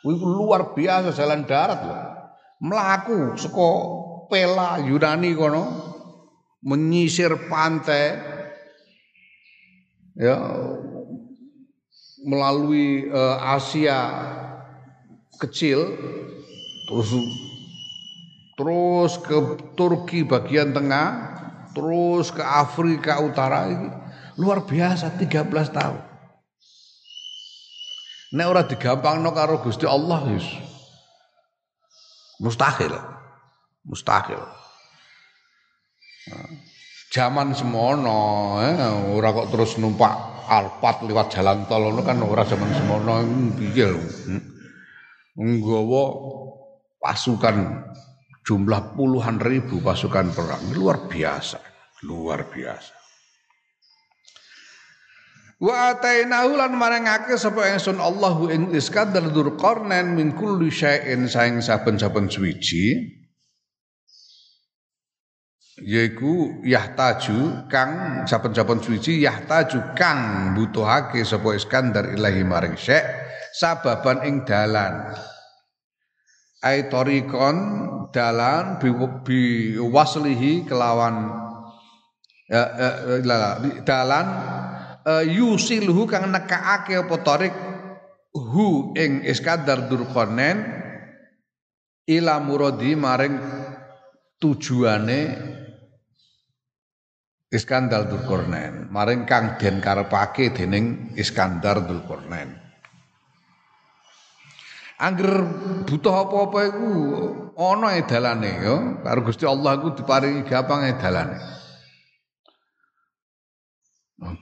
Itu 0.02 0.26
luar 0.26 0.74
biasa 0.74 1.14
jalan 1.14 1.46
darat 1.46 1.80
loh. 1.86 2.02
Melaku 2.66 3.38
seko 3.38 3.70
Pela 4.26 4.82
Yunani 4.82 5.38
kono 5.38 5.64
menyisir 6.62 7.50
pantai 7.50 8.16
ya 10.16 10.38
melalui 12.22 13.10
uh, 13.10 13.42
Asia 13.58 14.00
kecil 15.42 15.84
terus 16.86 17.10
terus 18.54 19.12
ke 19.26 19.38
Turki 19.74 20.22
bagian 20.22 20.70
tengah 20.70 21.41
terus 21.72 22.32
ke 22.32 22.44
Afrika 22.44 23.20
Utara 23.24 23.68
ini 23.68 23.90
Luar 24.40 24.64
biasa 24.64 25.20
13 25.20 25.52
tahun. 25.70 26.02
Nek 28.32 28.48
ora 28.48 28.64
digampangno 28.64 29.36
karo 29.36 29.60
Gusti 29.60 29.84
Allah 29.84 30.24
wis 30.32 30.48
mustahil. 32.40 32.96
Mustahil. 33.84 34.40
Zaman 37.12 37.52
semono, 37.52 38.58
eh, 38.64 38.78
ora 39.12 39.36
kok 39.36 39.52
terus 39.52 39.76
numpak 39.78 40.32
Alphard 40.48 41.04
lewat 41.06 41.28
jalan 41.32 41.68
tol 41.68 41.92
kan 42.08 42.24
ora 42.24 42.48
zaman 42.48 42.72
semono 42.72 43.20
piye 43.60 43.92
lho. 43.92 44.04
Nggawa 45.36 46.04
pasukan 47.04 47.84
jumlah 48.46 48.98
puluhan 48.98 49.38
ribu 49.42 49.82
pasukan 49.82 50.34
perang. 50.34 50.64
Luar 50.74 51.06
biasa, 51.06 51.62
luar 52.06 52.50
biasa. 52.50 53.02
Wa 55.62 55.94
atainahu 55.94 56.58
lan 56.58 56.74
marangake 56.74 57.38
sapa 57.38 57.70
ingsun 57.70 58.02
Allahu 58.02 58.50
ing 58.50 58.74
Iskandar 58.74 59.30
Dzulqarnain 59.30 60.18
min 60.18 60.34
kulli 60.34 60.74
syai'in 60.74 61.30
saing 61.30 61.62
saben-saben 61.62 62.34
suwiji 62.34 63.14
yaiku 65.86 66.66
yahtaju 66.66 67.70
kang 67.70 68.26
saben-saben 68.26 68.82
suwiji 68.82 69.22
yahtaju 69.22 69.94
kang 69.94 70.54
butuhake 70.58 71.22
sapa 71.22 71.54
Iskandar 71.54 72.10
ilahi 72.10 72.42
maring 72.42 72.74
syek 72.74 73.06
sababan 73.54 74.26
ing 74.26 74.42
dalan 74.42 75.14
ai 76.62 76.86
tariqon 76.88 77.58
dalan 78.14 78.78
bi, 78.78 78.94
bi 79.26 79.40
waslihi 79.82 80.70
kelawan 80.70 81.34
ya, 82.46 82.64
ya, 82.78 82.90
dalan 83.82 84.28
uh, 85.02 85.26
yusilhu 85.26 86.06
kang 86.06 86.30
nekaake 86.30 87.02
apa 87.02 87.16
tarik 87.26 87.56
hu 88.38 88.94
ing 88.94 89.26
Iskandar 89.26 89.90
Durqanen 89.90 90.58
ila 92.06 92.38
muradi 92.38 92.94
maring 92.94 93.36
tujuane 94.38 95.22
Iskandar 97.50 98.06
Durqanen 98.06 98.94
maring 98.94 99.26
kang 99.26 99.58
den 99.58 99.82
karepake 99.82 100.54
dening 100.54 101.18
Iskandar 101.18 101.82
Durqanen 101.90 102.61
Angger 105.02 105.34
butuh 105.90 106.14
apa-apa 106.14 106.60
iku 106.70 106.92
ana 107.58 107.98
edalane 107.98 108.52
ya. 108.54 108.76
Karo 109.02 109.26
Gusti 109.26 109.50
Allah 109.50 109.82
iku 109.82 109.98
diparingi 109.98 110.46
gampang 110.46 110.86
edalane. 110.86 111.42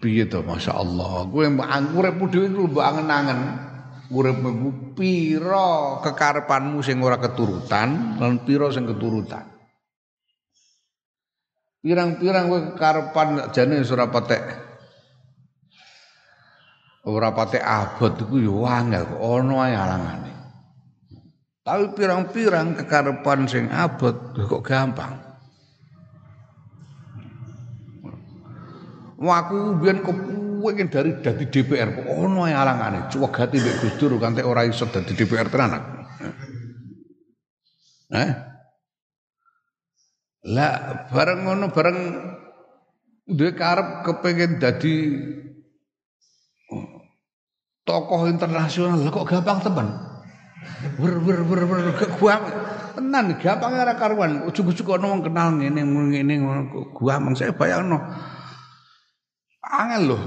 Piye 0.04 0.28
to 0.28 0.43
Masya 0.43 0.76
Allah? 0.76 1.24
Kowe 1.32 1.48
uripmu 1.95 2.28
dhewe 2.28 2.52
iku 2.52 2.67
mbok 2.67 2.84
angen-angen. 2.84 3.39
Uripmu 4.12 4.91
pira 5.00 6.04
kekarepanmu 6.04 6.84
sing 6.84 7.00
ora 7.00 7.15
keturutan 7.24 8.19
lan 8.19 8.43
pira 8.43 8.67
sing 8.67 8.84
keturutan? 8.84 9.48
Pirang-pirang 11.80 12.52
kowe 12.52 12.60
kekarepan 12.76 13.28
jane 13.56 13.80
ora 13.80 14.12
patek 14.12 14.43
ora 17.08 17.32
patek 17.32 17.63
abot 17.63 18.19
iku 18.19 18.36
ya 18.43 18.84
angel 18.84 19.06
ana 19.24 19.56
ae 19.63 19.74
alangane 19.74 20.38
Tapi 21.63 21.86
pirang-pirang 21.93 22.80
kekarepan 22.80 23.45
sing 23.45 23.67
abot 23.69 24.15
kok 24.34 24.63
gampang 24.63 25.30
Waku 29.19 29.76
biyen 29.84 30.00
kepengin 30.00 30.88
dari 30.88 31.12
dadi 31.19 31.43
DPR 31.52 31.91
kok 31.91 32.08
ono 32.08 32.48
alangane 32.48 33.12
cuwegati 33.12 33.60
mbek 33.60 33.76
Gus 33.84 33.93
Dur 34.00 34.15
kanthi 34.15 34.48
ora 34.48 34.63
iso 34.63 34.88
dadi 34.88 35.12
DPR 35.12 35.52
tenan. 35.52 35.84
Eh? 38.15 38.32
Lah 40.56 41.04
bareng 41.12 41.39
ngono 41.43 41.67
bareng 41.67 42.00
duwe 43.28 43.52
karep 43.60 44.08
kepengin 44.08 44.56
dadi 44.56 45.19
tokoh 47.84 48.24
internasional 48.32 49.04
kok 49.12 49.28
gampang 49.28 49.60
temen. 49.60 49.88
Wer 51.00 51.15
wer 51.24 51.39
wer 51.48 51.62
wer 51.67 51.82
gua 52.19 52.36
tenan 52.95 53.36
gampang 53.39 53.72
ora 53.80 53.95
karuan 53.95 54.43
ujug-ujug 54.48 55.00
ono 55.00 55.15
wong 55.15 55.22
kenal 55.24 55.56
ngene 55.56 55.82
ngene 55.88 56.34
gua 56.91 57.15
mong 57.19 57.36
saya 57.39 57.56
bayangno 57.56 58.00
Angel 59.69 60.04
loh. 60.15 60.22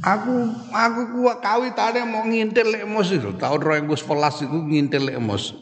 Aku 0.00 0.32
aku 0.72 1.00
kuat 1.12 1.44
kawitane 1.44 2.08
mau 2.08 2.24
ngintil 2.24 2.72
lek 2.72 2.84
mos 2.88 3.12
itu 3.12 3.36
tahun 3.36 3.84
2011 3.84 4.48
itu 4.48 4.58
ngintil 4.64 5.02
lek 5.12 5.18
mos. 5.20 5.52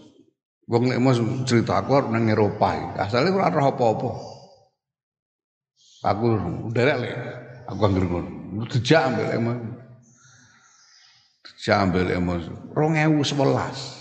Wong 0.70 0.86
lek 0.86 1.02
mos 1.02 1.18
cerita 1.42 1.82
aku 1.82 2.06
nang 2.06 2.30
Eropa. 2.30 2.94
Asale 2.94 3.34
ora 3.34 3.50
roh 3.50 3.66
apa-apa. 3.74 4.10
Aku 6.06 6.26
derek 6.70 6.96
lek 7.02 7.14
aku 7.66 7.80
anggere 7.82 8.06
ngono. 8.06 8.30
Dijak 8.70 9.10
ambek 9.10 9.26
lek 9.26 9.40
Dijak 11.58 11.90
ambek 11.90 12.06
lek 12.06 12.22
mos 12.22 12.46
2011. 12.78 13.98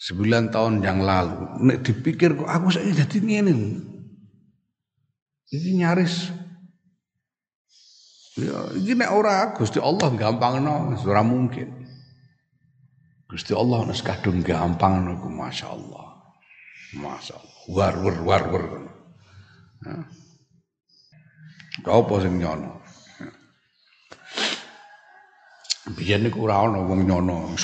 Sembilan 0.00 0.48
tahun 0.48 0.80
yang 0.80 1.04
lalu, 1.04 1.60
nek 1.60 1.84
dipikir 1.84 2.32
kok 2.32 2.48
aku 2.48 2.72
saiki 2.72 2.96
dadi 2.96 3.20
ngene. 3.20 3.52
Ini 5.52 5.84
nyaris 5.84 6.40
Ya, 8.40 8.72
iki 8.72 8.96
nek 8.96 9.12
ora 9.12 9.52
Gusti 9.52 9.76
Allah 9.76 10.08
gampangno 10.16 10.96
ora 11.04 11.20
mungkin. 11.20 11.84
Gusti 13.28 13.52
Allah 13.52 13.84
nek 13.84 14.00
kadung 14.00 14.40
gampangno 14.40 15.20
ku 15.20 15.28
masyaallah. 15.28 16.08
Masyaallah. 16.96 17.56
War 17.68 17.94
war 18.00 18.16
war 18.24 18.44
war. 18.48 18.64
Ya. 19.84 19.96
Apa 21.84 22.14
sing 22.24 22.40
nyono? 22.40 22.79
Biyen 25.96 26.22
niku 26.22 26.46
ora 26.46 26.62
ana 26.62 26.78
wong 26.84 27.06
nyono, 27.08 27.56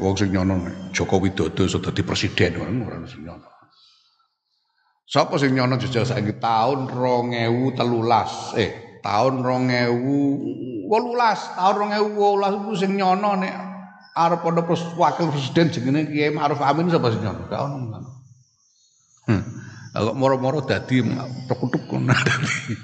wong 0.00 0.14
sing 0.16 0.30
nyono 0.32 0.54
Joko 0.92 1.16
Widodo 1.20 1.64
iso 1.64 1.78
dadi 1.80 2.02
presiden 2.02 2.60
ora 2.60 3.00
sing 3.08 3.24
nyono. 3.24 3.48
Sapa 5.10 5.38
sing 5.38 5.58
nyono 5.58 5.74
jejal 5.80 6.06
saiki 6.06 6.38
tahun 6.38 6.86
2013 6.92 8.60
eh 8.62 9.00
tahun 9.02 9.42
2018 9.42 10.86
tahun 11.56 11.74
2018 12.14 12.60
iku 12.62 12.72
sing 12.76 12.94
nyono 12.94 13.30
nek 13.40 13.54
arep 14.14 14.42
ana 14.44 14.62
wakil 14.70 15.26
presiden 15.32 15.66
jenenge 15.72 16.12
Kiai 16.12 16.30
Ma'ruf 16.30 16.60
Amin 16.62 16.90
sapa 16.92 17.10
sing 17.10 17.24
nyono 17.24 17.42
gak 17.48 17.62
ono 17.64 17.78
Hmm. 19.30 19.46
Kok 19.94 20.16
moro-moro 20.18 20.64
dadi 20.64 21.02
pekutuk 21.46 21.86
ngono 21.86 22.10
dadi. 22.26 22.74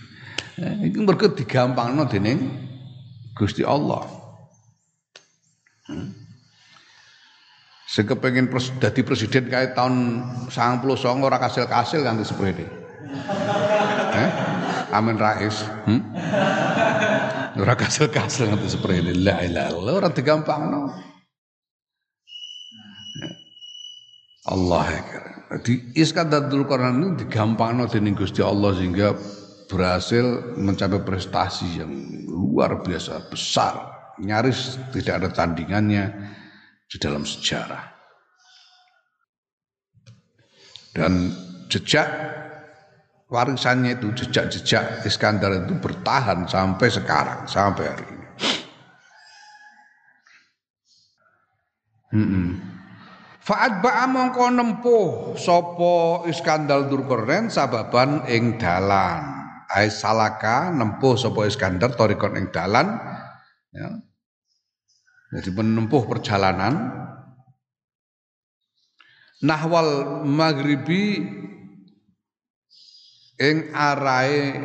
Iki 0.87 0.98
mergo 1.02 1.26
digampangno 1.35 2.06
dening 2.06 2.38
Gusti 3.35 3.66
Allah. 3.66 4.15
Sing 7.87 8.05
kepengin 8.05 8.51
pres, 8.51 8.75
dadi 8.83 9.07
presiden 9.07 9.46
kae 9.46 9.70
tahun 9.72 10.27
99 10.51 11.22
ora 11.22 11.38
kasil-kasil 11.38 12.03
kanthi 12.03 12.27
sepede. 12.27 12.66
Eh? 14.16 14.31
Amin 14.90 15.14
Rais. 15.14 15.62
Hmm? 15.87 16.03
Ora 17.57 17.72
kasil-kasil 17.72 18.53
nganti 18.53 18.68
sepede. 18.68 19.14
La 19.16 19.40
ilaha 19.40 19.70
illallah 19.72 19.94
ora 19.96 20.09
digampangno. 20.12 20.92
Allah 24.46 24.87
akbar. 24.87 25.25
Jadi 25.46 25.94
Iskandar 25.94 26.51
Dzulkarnain 26.51 26.99
ini 26.99 27.09
digampangno 27.22 27.87
dening 27.87 28.18
Gusti 28.18 28.42
Allah 28.42 28.75
sehingga 28.75 29.14
berhasil 29.70 30.55
mencapai 30.59 31.03
prestasi 31.03 31.83
yang 31.83 31.90
luar 32.27 32.83
biasa 32.83 33.31
besar. 33.31 33.95
Nyaris 34.22 34.81
tidak 34.96 35.24
ada 35.24 35.29
tandingannya 35.33 36.05
di 36.88 36.96
dalam 36.96 37.26
sejarah. 37.26 37.85
Dan 40.96 41.29
jejak 41.68 42.09
warisannya 43.29 44.00
itu 44.00 44.16
jejak-jejak 44.16 45.05
Iskandar 45.05 45.66
itu 45.66 45.76
bertahan 45.76 46.48
sampai 46.48 46.88
sekarang, 46.88 47.44
sampai 47.44 47.85
hari 47.85 48.07
ini. 48.09 48.26
Hmm. 52.16 52.50
Fa'ad 53.46 53.79
ba'a 53.85 54.11
mongko 54.11 54.46
nempuh 54.57 55.11
sapa 55.38 56.26
Iskandar 56.26 56.88
Durkorden 56.90 57.52
sababan 57.52 58.24
ing 58.26 58.57
dalan. 58.57 59.37
Ai 59.70 59.92
salaka 59.92 60.72
nempuh 60.72 61.14
sapa 61.18 61.46
Iskandar 61.46 61.94
torikon 61.94 62.40
ing 62.40 62.50
dalan 62.50 62.96
ya. 63.76 63.88
Jadi 65.36 65.52
menempuh 65.52 66.08
perjalanan. 66.08 67.04
Nahwal 69.44 70.24
maghribi 70.24 71.28
ing 73.36 73.56
arahe 73.76 74.56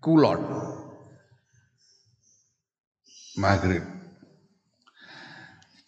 kulon. 0.00 0.40
Maghrib. 3.36 3.84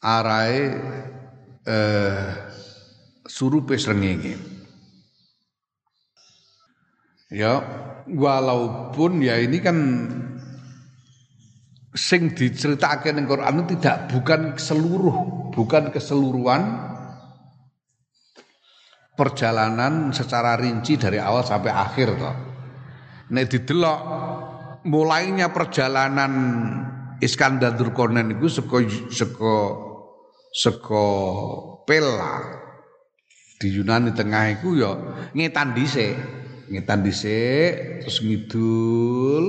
Arahe 0.05 0.63
eh, 1.65 2.29
surupe 3.25 3.81
srengenge. 3.81 4.37
Ya 7.33 7.65
walaupun 8.05 9.25
ya 9.25 9.41
ini 9.41 9.65
kan 9.65 9.79
sing 11.93 12.33
diceritake 12.33 13.13
ning 13.13 13.29
Quran 13.29 13.69
tidak 13.69 14.09
bukan 14.09 14.57
seluruh, 14.57 15.53
bukan 15.53 15.93
keseluruhan 15.93 16.89
perjalanan 19.13 20.09
secara 20.11 20.57
rinci 20.57 20.97
dari 20.97 21.21
awal 21.21 21.45
sampai 21.45 21.69
akhir 21.69 22.09
toh. 22.17 22.37
Nek 23.33 23.47
didelok 23.49 24.01
mulainya 24.89 25.53
perjalanan 25.53 26.33
Iskandar 27.23 27.79
Durkonen 27.79 28.35
itu 28.35 28.51
seko 28.51 28.83
seko 29.13 29.57
seko 30.51 31.07
Pella 31.87 32.41
di 33.63 33.69
Yunani 33.71 34.11
tengah 34.11 34.59
itu 34.59 34.83
ya 34.83 34.91
ngetan 35.31 35.71
dhisik, 35.77 36.19
ngetan 36.73 37.07
dhisik 37.07 38.03
terus 38.03 38.19
ngidul 38.27 39.45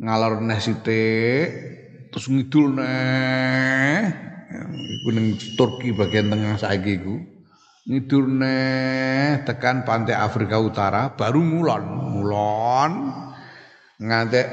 ngalor 0.00 0.40
neh 0.40 0.56
sithik 0.58 1.48
terus 2.08 2.26
ngidul 2.32 2.80
neh. 2.80 4.00
Iku 5.00 5.08
ning 5.14 5.36
Turki 5.54 5.92
bagian 5.94 6.32
tengah 6.32 6.56
saiki 6.56 6.92
iku. 6.98 7.16
Ngidul 7.86 8.24
neh 8.40 9.44
tekan 9.44 9.84
pantai 9.84 10.16
Afrika 10.16 10.56
Utara 10.58 11.12
baru 11.12 11.40
ngulon 11.44 11.84
ngulon. 12.16 12.92
Ngantek 14.00 14.48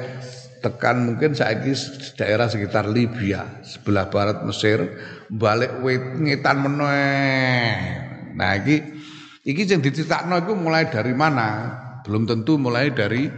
tekan 0.60 1.07
mungkin 1.07 1.31
saiki 1.31 1.71
daerah 2.19 2.51
sekitar 2.51 2.91
Libya 2.91 3.63
sebelah 3.63 4.12
barat 4.12 4.43
Mesir 4.43 4.83
balik 5.31 5.79
wit 5.79 6.03
ngetan 6.19 6.57
meneh. 6.60 7.71
Nah 8.36 8.51
iki 8.60 8.83
iki 9.47 9.63
sing 9.63 9.79
diceritakno 9.79 10.36
iku 10.43 10.53
mulai 10.60 10.91
dari 10.91 11.15
mana? 11.15 11.79
Belum 12.03 12.27
tentu 12.27 12.60
mulai 12.60 12.91
dari 12.91 13.31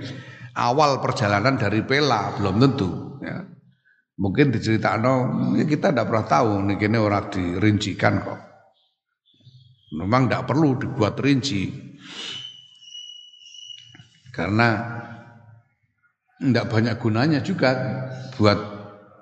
awal 0.60 1.00
perjalanan 1.00 1.56
dari 1.56 1.80
Pela 1.88 2.36
belum 2.36 2.56
tentu 2.60 2.90
ya. 3.24 3.40
Mungkin 4.20 4.52
diceritakan 4.52 5.56
ya 5.56 5.64
kita 5.64 5.96
tidak 5.96 6.12
pernah 6.12 6.28
tahu 6.28 6.52
nih 6.68 6.76
kini 6.76 7.00
orang 7.00 7.32
dirincikan 7.32 8.20
kok. 8.20 8.40
Memang 9.96 10.28
tidak 10.28 10.44
perlu 10.52 10.76
dibuat 10.76 11.16
rinci 11.24 11.72
karena 14.36 15.00
tidak 16.40 16.66
banyak 16.72 16.96
gunanya 17.00 17.40
juga 17.44 17.72
buat 18.40 18.60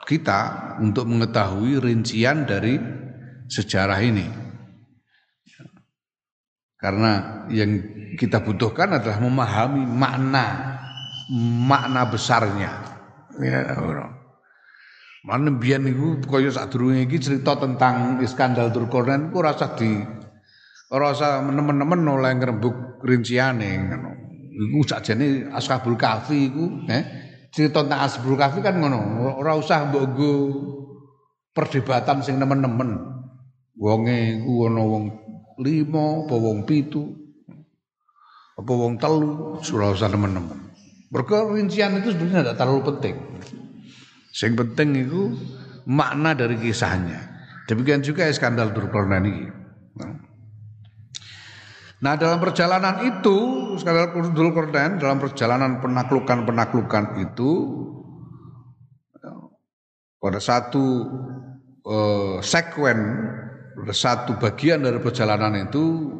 kita 0.05 0.39
untuk 0.81 1.09
mengetahui 1.09 1.81
rincian 1.81 2.45
dari 2.45 2.77
sejarah 3.49 3.99
ini. 4.01 4.27
Karena 6.77 7.43
yang 7.49 7.81
kita 8.21 8.45
butuhkan 8.45 9.01
adalah 9.01 9.17
memahami 9.17 9.83
makna 9.89 10.76
makna 11.31 12.07
besarnya. 12.07 12.71
Ya. 13.37 13.59
Mana 15.27 15.51
biyen 15.51 15.83
niku 15.83 16.23
kaya 16.23 16.47
sadurunge 16.47 17.03
iki 17.03 17.19
cerita 17.19 17.59
tentang 17.59 18.23
Iskandar 18.23 18.71
Durkonen 18.71 19.27
ku 19.35 19.43
rasa 19.43 19.75
di 19.75 19.99
rasa 20.87 21.43
menemen-nemen 21.43 21.99
oleh 22.07 22.31
ngrembug 22.39 23.03
rinciane 23.03 23.75
ngono. 23.75 24.11
Iku 24.57 24.87
sakjane 24.87 25.51
Ashabul 25.51 25.99
Kahfi 25.99 26.49
iku, 26.49 26.87
eh 26.87 27.03
cerita 27.51 27.83
tentang 27.83 28.07
Ashabul 28.07 28.39
Kahfi 28.39 28.63
kan 28.63 28.79
ngono, 28.79 29.35
ora 29.35 29.53
usah 29.59 29.91
mbok 29.91 30.15
perdebatan 31.51 32.23
sing 32.23 32.39
nemen-nemen. 32.39 33.19
Wonge 33.77 34.41
iku 34.41 34.71
ana 34.71 34.81
wong 34.81 35.03
lima, 35.61 36.25
apa 36.25 36.35
wong 36.39 36.65
pitu, 36.65 37.03
apa 38.57 38.71
wong 38.73 38.97
telu, 38.97 39.59
ora 39.61 39.93
usah 39.93 40.09
nemen-nemen. 40.09 40.66
Mergo 41.07 41.55
rincian 41.55 41.95
itu 42.03 42.11
sebenarnya 42.11 42.51
tidak 42.51 42.57
terlalu 42.59 42.81
penting. 42.93 43.15
Yang 44.35 44.53
penting 44.59 44.89
itu 45.07 45.21
makna 45.87 46.35
dari 46.35 46.59
kisahnya. 46.59 47.23
Demikian 47.67 48.03
juga 48.03 48.27
skandal 48.31 48.75
Durkornan 48.75 49.23
ini. 49.23 49.47
Nah 51.97 52.13
dalam 52.13 52.37
perjalanan 52.37 53.01
itu 53.07 53.37
skandal 53.79 54.13
Durkornan 54.35 54.99
dalam 54.99 55.17
perjalanan 55.17 55.79
penaklukan-penaklukan 55.79 57.23
itu 57.23 57.51
pada 60.21 60.39
satu 60.43 60.85
eh, 61.87 62.37
sekuen 62.43 62.99
pada 63.77 63.93
satu 63.93 64.35
bagian 64.41 64.83
dari 64.83 64.99
perjalanan 64.99 65.69
itu 65.69 66.13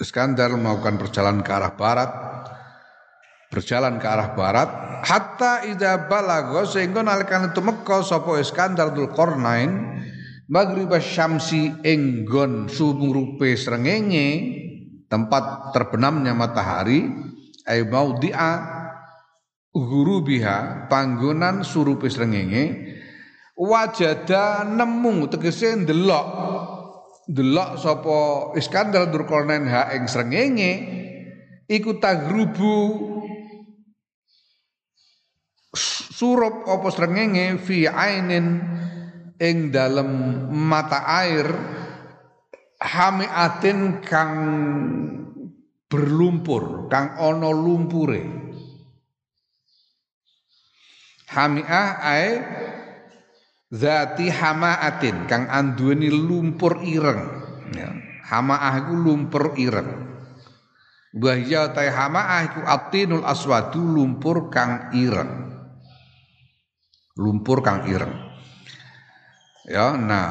Iskandar 0.00 0.50
melakukan 0.56 0.98
perjalanan 0.98 1.46
ke 1.46 1.52
arah 1.52 1.78
barat 1.78 2.10
berjalan 3.52 4.00
ke 4.00 4.06
arah 4.08 4.32
barat 4.32 4.70
hatta 5.04 5.68
idza 5.68 6.08
balagha 6.08 6.64
sehingga 6.64 7.04
nalikan 7.04 7.52
tumeka 7.52 8.00
sapa 8.00 8.40
Iskandar 8.40 8.96
Dzulqarnain 8.96 10.00
maghrib 10.48 10.88
syamsi 10.96 11.68
enggon 11.84 12.72
sumurupe 12.72 13.52
srengenge 13.52 14.28
tempat 15.12 15.76
terbenamnya 15.76 16.32
matahari 16.32 17.12
ay 17.68 17.84
maudhi'a 17.84 18.52
ghurubiha 19.76 20.88
panggonan 20.88 21.60
surupe 21.60 22.08
srengenge 22.08 22.96
wajada 23.52 24.64
nemu 24.64 25.28
tegese 25.28 25.76
ndelok 25.84 26.26
ndelok 27.28 27.70
sapa 27.76 28.18
Iskandar 28.56 29.12
Dzulqarnain 29.12 29.68
ha 29.68 29.92
ing 29.92 30.08
srengenge 30.08 30.72
iku 31.68 32.00
tagrubu 32.00 33.11
surup 35.72 36.68
apa 36.68 36.88
srengenge 36.92 37.56
fi 37.64 37.88
ainin 37.88 38.60
ing 39.40 39.72
dalem 39.72 40.10
mata 40.52 41.00
air 41.24 41.48
hamiatin 42.76 44.04
kang 44.04 44.34
berlumpur 45.88 46.92
kang 46.92 47.16
ana 47.16 47.48
lumpure 47.48 48.22
hamiah 51.32 51.88
ae 52.04 52.28
zati 53.72 54.28
hamaatin 54.28 55.24
kang 55.24 55.48
anduweni 55.48 56.12
lumpur 56.12 56.84
ireng 56.84 57.22
ya. 57.72 57.88
hamaah 58.28 58.84
iku 58.84 58.92
lumpur 58.92 59.56
ireng 59.56 60.12
Wahya 61.12 61.76
ta 61.76 61.84
hamaah 61.84 62.40
iku 62.48 62.60
atinul 62.64 63.20
aswadu 63.28 63.84
lumpur 63.84 64.48
kang 64.48 64.88
ireng. 64.96 65.51
Lumpur 67.20 67.60
kang 67.60 67.84
ireng. 67.88 68.14
Ya, 69.68 69.94
nah 69.94 70.28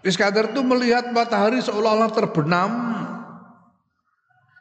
Iskandar 0.00 0.56
itu 0.56 0.64
melihat 0.64 1.12
matahari 1.12 1.60
seolah-olah 1.60 2.10
terbenam 2.16 2.72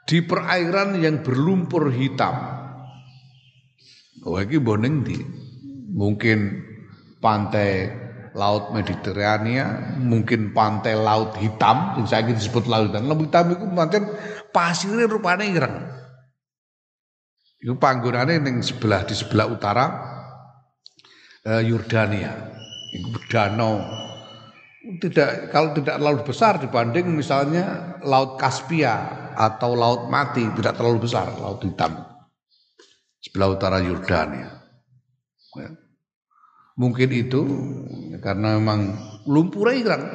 di 0.04 0.20
perairan 0.20 1.00
yang 1.00 1.24
berlumpur 1.24 1.88
hitam. 1.96 2.36
Wah, 4.28 4.44
ini 4.44 4.60
boneng 4.60 5.08
di 5.08 5.16
mungkin 5.96 6.60
pantai 7.24 7.88
laut 8.36 8.76
Mediterania, 8.76 9.96
mungkin 9.96 10.52
pantai 10.52 11.00
laut 11.00 11.40
hitam, 11.40 11.96
yang 11.96 12.08
saya 12.08 12.28
disebut 12.28 12.68
laut 12.68 12.92
hitam. 12.92 13.08
Laut 13.08 13.24
hitam 13.24 13.56
itu 13.56 13.66
macam 13.72 14.02
pasirnya 14.52 15.08
rupanya 15.08 15.48
ireng. 15.48 15.88
Itu 17.64 17.80
panggonane 17.80 18.44
ning 18.44 18.60
sebelah 18.60 19.08
di 19.08 19.16
sebelah 19.16 19.48
utara 19.48 19.86
Yordania. 21.46 22.34
Itu 22.90 23.22
danau 23.30 23.84
tidak 24.98 25.52
kalau 25.54 25.76
tidak 25.76 26.00
terlalu 26.00 26.22
besar 26.24 26.58
dibanding 26.58 27.14
misalnya 27.14 28.00
laut 28.02 28.40
Kaspia 28.40 29.30
atau 29.36 29.76
laut 29.76 30.08
Mati 30.08 30.48
tidak 30.56 30.80
terlalu 30.80 31.04
besar 31.04 31.30
laut 31.38 31.62
hitam 31.62 32.00
sebelah 33.20 33.54
utara 33.54 33.78
Yordania. 33.84 34.50
Ya. 35.60 35.70
Mungkin 36.80 37.10
itu 37.12 37.42
karena 38.24 38.56
memang 38.56 38.96
lumpurnya 39.28 39.76
ireng. 39.76 40.06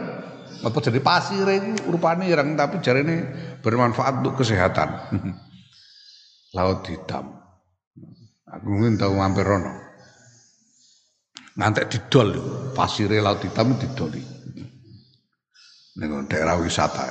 Apa 0.65 0.81
jadi 0.81 0.97
pasir 1.05 1.45
rupanya 1.85 2.25
ireng 2.25 2.57
tapi 2.57 2.81
jari 2.81 3.05
ini 3.05 3.17
bermanfaat 3.61 4.25
untuk 4.25 4.41
kesehatan. 4.41 4.89
Laut 6.57 6.89
hitam. 6.89 7.37
Aku 8.49 8.65
mungkin 8.65 8.97
tahu 8.97 9.13
mampir 9.13 9.45
rono. 9.45 9.84
Nanti 11.55 11.87
didol 11.87 12.35
pasirnya 12.75 13.23
laut 13.23 13.39
hitam 13.43 13.79
didol. 13.79 14.11
Ning 15.95 16.11
daerah 16.27 16.59
wisata. 16.59 17.07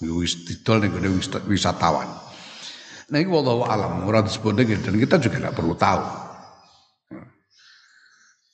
Wis 0.00 0.48
didol 0.48 0.80
ning 0.80 0.92
wisatawan. 1.44 2.08
Nah 3.12 3.18
ini 3.20 3.28
wallahu 3.28 3.68
alam 3.68 4.00
ora 4.08 4.24
disebut 4.24 4.56
dan 4.56 4.96
kita 4.96 5.20
juga 5.20 5.36
nggak 5.48 5.56
perlu 5.56 5.76
tahu. 5.76 6.04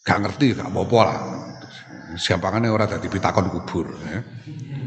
Gak 0.01 0.18
ngerti 0.26 0.57
gak 0.57 0.72
apa-apa 0.72 0.99
lah. 1.07 1.18
Siapangannya 2.18 2.72
orang 2.72 2.91
tadi 2.91 3.07
pitakon 3.07 3.53
kubur 3.53 3.87
ya. 4.11 4.18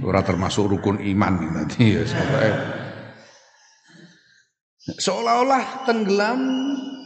Orang 0.03 0.27
termasuk 0.27 0.67
rukun 0.67 0.99
iman 0.99 1.33
nanti 1.63 1.95
ya 1.95 2.03
Seolah-olah 4.83 5.87
tenggelam 5.87 6.41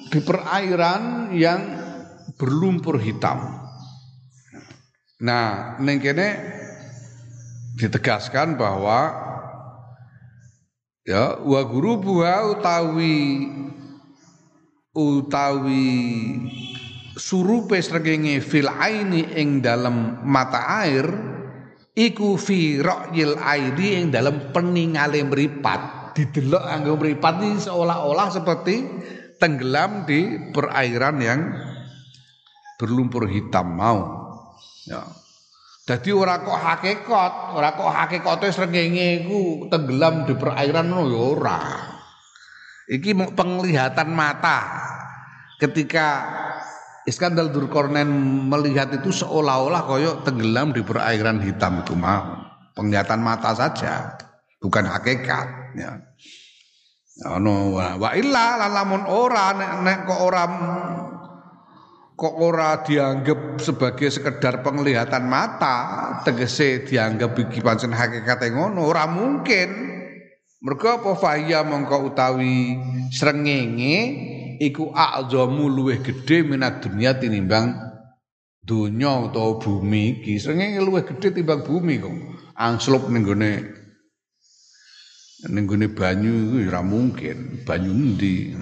di 0.10 0.18
perairan 0.18 1.30
yang 1.38 1.87
berlumpur 2.38 3.02
hitam. 3.02 3.58
Nah, 5.18 5.76
neng 5.82 5.98
kene 5.98 6.38
ditegaskan 7.78 8.58
bahwa 8.58 9.14
ya 11.06 11.42
wa 11.42 11.62
guru 11.66 11.98
buah 11.98 12.54
utawi 12.58 13.50
utawi 14.94 15.98
surupe 17.18 17.78
srengenge 17.82 18.42
fil 18.42 18.70
aini 18.70 19.26
ing 19.38 19.62
dalam 19.62 20.22
mata 20.26 20.86
air 20.86 21.06
iku 21.98 22.38
fi 22.38 22.78
ra'yil 22.82 23.38
aidi 23.42 23.98
ing 23.98 24.14
dalam 24.14 24.54
peningale 24.54 25.26
mripat 25.26 26.14
didelok 26.18 26.66
anggo 26.66 26.94
mripat 26.98 27.62
seolah-olah 27.62 28.30
seperti 28.34 28.86
tenggelam 29.38 30.06
di 30.06 30.50
perairan 30.50 31.18
yang 31.22 31.42
berlumpur 32.78 33.26
hitam 33.28 33.74
mau 33.74 34.00
ya 34.86 35.04
jadi 35.88 36.12
ora 36.12 36.44
kok 36.44 36.52
hakikat, 36.52 37.34
ora 37.56 37.72
kok 37.72 37.88
hakikate 37.88 38.52
srengenge 38.52 39.24
iku 39.24 39.72
tenggelam 39.72 40.28
di 40.28 40.36
perairan 40.36 40.92
ngono 40.92 41.08
ya 41.08 41.20
ora. 41.32 41.60
Iki 42.92 43.16
penglihatan 43.32 44.12
mata. 44.12 44.84
Ketika 45.56 46.28
Iskandar 47.08 47.56
Durkornen 47.56 48.12
melihat 48.52 48.92
itu 48.92 49.16
seolah-olah 49.16 49.88
koyok 49.88 50.28
tenggelam 50.28 50.76
di 50.76 50.84
perairan 50.84 51.40
hitam 51.40 51.80
itu 51.80 51.96
mau 51.96 52.36
penglihatan 52.76 53.24
mata 53.24 53.56
saja 53.56 54.20
bukan 54.60 54.84
hakikat 54.84 55.48
ya 55.80 56.04
no, 57.40 57.80
wa 57.80 58.12
illa 58.12 58.60
lamun 58.70 59.08
ora 59.08 59.56
nek, 59.56 59.72
nek 59.88 59.98
kok 60.04 60.20
ora 60.20 60.44
kok 62.18 62.34
ora 62.42 62.82
dianggap 62.82 63.62
sebagai 63.62 64.10
sekedar 64.10 64.66
penglihatan 64.66 65.30
mata 65.30 66.18
tegese 66.26 66.82
dianggap 66.82 67.38
iki 67.38 67.62
pancen 67.62 67.94
hakikat 67.94 68.50
ngono? 68.50 68.90
Ora 68.90 69.06
mungkin. 69.06 69.94
Mergo 70.58 70.90
apa 70.90 71.14
fahya 71.14 71.62
mongko 71.62 72.10
utawi 72.10 72.74
srengenge 73.14 73.98
iku 74.58 74.90
a'zamu 74.90 75.70
luwih 75.70 76.02
gedhe 76.02 76.42
minat 76.42 76.82
dunia 76.82 77.14
tinimbang 77.14 77.78
donya 78.66 79.30
utawa 79.30 79.62
bumi 79.62 80.18
iki. 80.18 80.42
Srengenge 80.42 80.82
luwih 80.82 81.06
gedhe 81.06 81.30
timbang 81.38 81.62
bumi 81.62 82.02
kok. 82.02 82.10
Angslup 82.58 83.14
ning 83.14 83.22
gone 83.22 83.54
ning 85.54 85.64
gone 85.70 85.86
banyu 85.94 86.34
iku 86.34 86.74
ora 86.74 86.82
mungkin. 86.82 87.62
Banyu 87.62 87.94
endi 87.94 88.58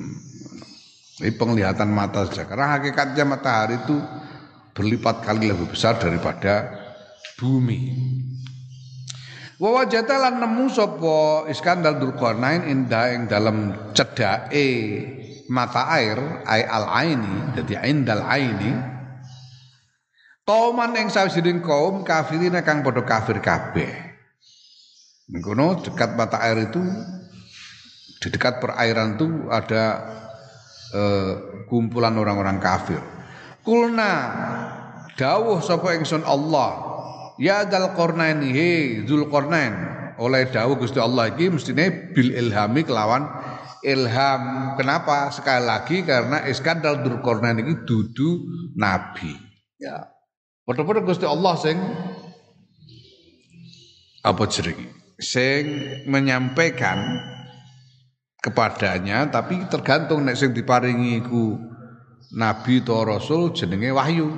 ini 1.24 1.32
penglihatan 1.36 1.88
mata 1.88 2.28
saja. 2.28 2.43
Karena 2.43 2.76
hakikatnya 2.76 3.24
matahari 3.24 3.80
itu 3.80 3.95
berlipat 4.76 5.24
kali 5.24 5.47
lebih 5.47 5.72
besar 5.72 5.95
daripada 5.95 6.68
bumi. 7.39 7.95
Wa 9.55 9.72
wajata 9.72 10.20
lan 10.20 10.43
nemu 10.43 10.68
sapa 10.68 11.47
Iskandar 11.47 11.95
Dzulqarnain 11.95 12.68
indah 12.68 13.16
ing 13.16 13.32
dalam 13.32 13.72
cedake 13.95 14.68
mata 15.47 15.88
air 15.95 16.43
ay 16.43 16.68
al 16.68 16.91
aini 16.91 17.55
dadi 17.55 17.80
indal 17.88 18.28
aini. 18.28 18.72
Kauman 20.45 20.93
yang 20.93 21.09
sawijining 21.09 21.63
kaum 21.63 22.05
kafirin 22.05 22.59
kang 22.61 22.86
padha 22.86 23.01
kafir 23.01 23.39
kabeh. 23.41 23.89
Mengkono 25.32 25.82
dekat 25.82 26.13
mata 26.13 26.38
air 26.43 26.70
itu 26.70 26.84
di 28.22 28.28
dekat 28.30 28.61
perairan 28.61 29.18
itu 29.18 29.49
ada 29.49 30.05
eh, 30.94 31.32
kumpulan 31.66 32.14
orang-orang 32.18 32.62
kafir. 32.62 33.02
Kulna 33.66 34.14
dawuh 35.18 35.64
sapa 35.64 35.98
ingsun 35.98 36.22
Allah 36.22 36.94
ya 37.42 37.66
dal 37.66 37.98
qarnain 37.98 38.44
he 38.46 39.02
zul 39.10 39.26
qarnain 39.32 39.74
oleh 40.22 40.48
dawuh 40.48 40.80
Gusti 40.80 41.02
Allah 41.02 41.34
iki 41.34 41.50
mestine 41.52 42.14
bil 42.14 42.32
ilhami 42.32 42.88
kelawan 42.88 43.28
ilham. 43.86 44.74
Kenapa? 44.80 45.30
Sekali 45.30 45.64
lagi 45.64 46.02
karena 46.02 46.44
Iskandar 46.50 47.06
Durkornain 47.06 47.62
ini 47.62 47.86
dudu 47.86 48.42
nabi. 48.74 49.36
Ya. 49.78 50.10
Padha-padha 50.66 51.06
Gusti 51.06 51.30
Allah 51.30 51.54
sing 51.62 51.78
apa 54.26 54.44
jenenge? 54.50 54.90
Sing 55.22 55.64
menyampaikan 56.10 56.98
kepadanya 58.46 59.26
tapi 59.34 59.66
tergantung 59.66 60.22
nek 60.22 60.38
sing 60.38 60.54
diparingi 60.54 61.26
iku 61.26 61.58
nabi 62.38 62.86
atau 62.86 63.02
rasul 63.02 63.50
jenenge 63.58 63.89
wahyu. 63.89 64.30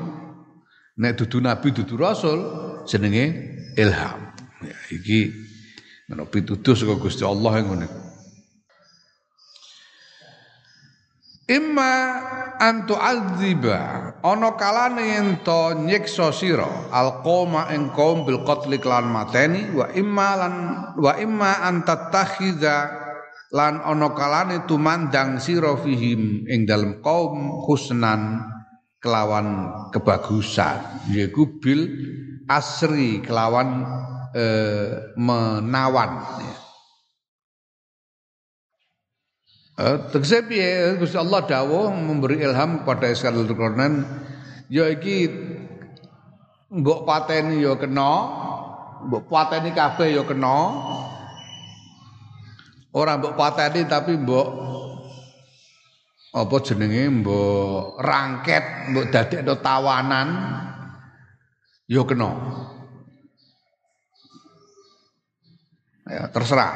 Nek 0.98 1.20
dudu 1.20 1.44
nabi 1.44 1.76
dudu 1.76 2.00
rasul 2.00 2.40
jenenge 2.88 3.36
ilham. 3.76 4.32
Ya 4.64 4.78
iki 4.96 5.36
menawa 6.08 6.32
pituduh 6.32 6.72
saka 6.72 6.96
Gusti 6.96 7.28
Allah 7.28 7.60
ngono. 7.68 7.88
Imma 11.48 11.92
antu 12.60 12.96
adziba 12.96 13.80
ana 14.20 14.60
kalane 14.60 15.04
yen 15.16 15.30
to 15.48 15.80
nyiksa 15.80 16.36
sira 16.36 16.92
alqoma 16.92 17.72
ing 17.72 17.96
bil 18.28 18.44
qatli 18.44 18.84
lan 18.84 19.08
mateni 19.08 19.72
wa 19.72 19.88
imma 19.96 20.30
lan 20.36 20.56
wa 21.00 21.16
imma 21.16 21.64
antattakhidza 21.64 23.07
lan 23.56 23.80
ana 23.80 24.12
kalane 24.12 24.68
tumandang 24.68 25.40
sira 25.40 25.80
fihim 25.80 26.44
ing 26.52 26.68
dalem 26.68 27.00
kaum 27.00 27.64
husnan 27.64 28.44
kelawan 29.00 29.72
kebagusan 29.96 31.08
yaiku 31.16 31.62
bil 31.64 31.88
asri 32.52 33.24
kelawan 33.24 33.88
eh, 34.36 35.16
menawan. 35.16 36.12
Uh, 39.78 40.10
tegese 40.10 40.42
piye 40.50 40.98
Gusti 40.98 41.22
Allah 41.22 41.46
dawuh 41.46 41.94
memberi 41.94 42.42
ilham 42.42 42.82
kepada 42.82 43.14
Iskandar 43.14 43.46
Dzulkarnain 43.46 44.10
ya 44.74 44.90
iki 44.90 45.30
mbok 46.74 47.06
pateni 47.06 47.62
ya 47.62 47.78
kena 47.78 48.12
mbok 49.06 49.30
pateni 49.30 49.78
kabeh 49.78 50.18
ya 50.18 50.26
kena 50.26 50.58
ora 52.96 53.20
mbok 53.20 53.36
pateni 53.36 53.84
tapi 53.84 54.16
mbok 54.16 54.48
apa 56.38 56.56
jenenge 56.64 57.04
mbok 57.24 57.98
rangket 58.00 58.94
mbok 58.94 59.06
dadekno 59.12 59.54
tawanan 59.60 60.30
ya 61.88 62.02
kena. 62.04 62.30
Ya 66.08 66.24
terserah. 66.32 66.74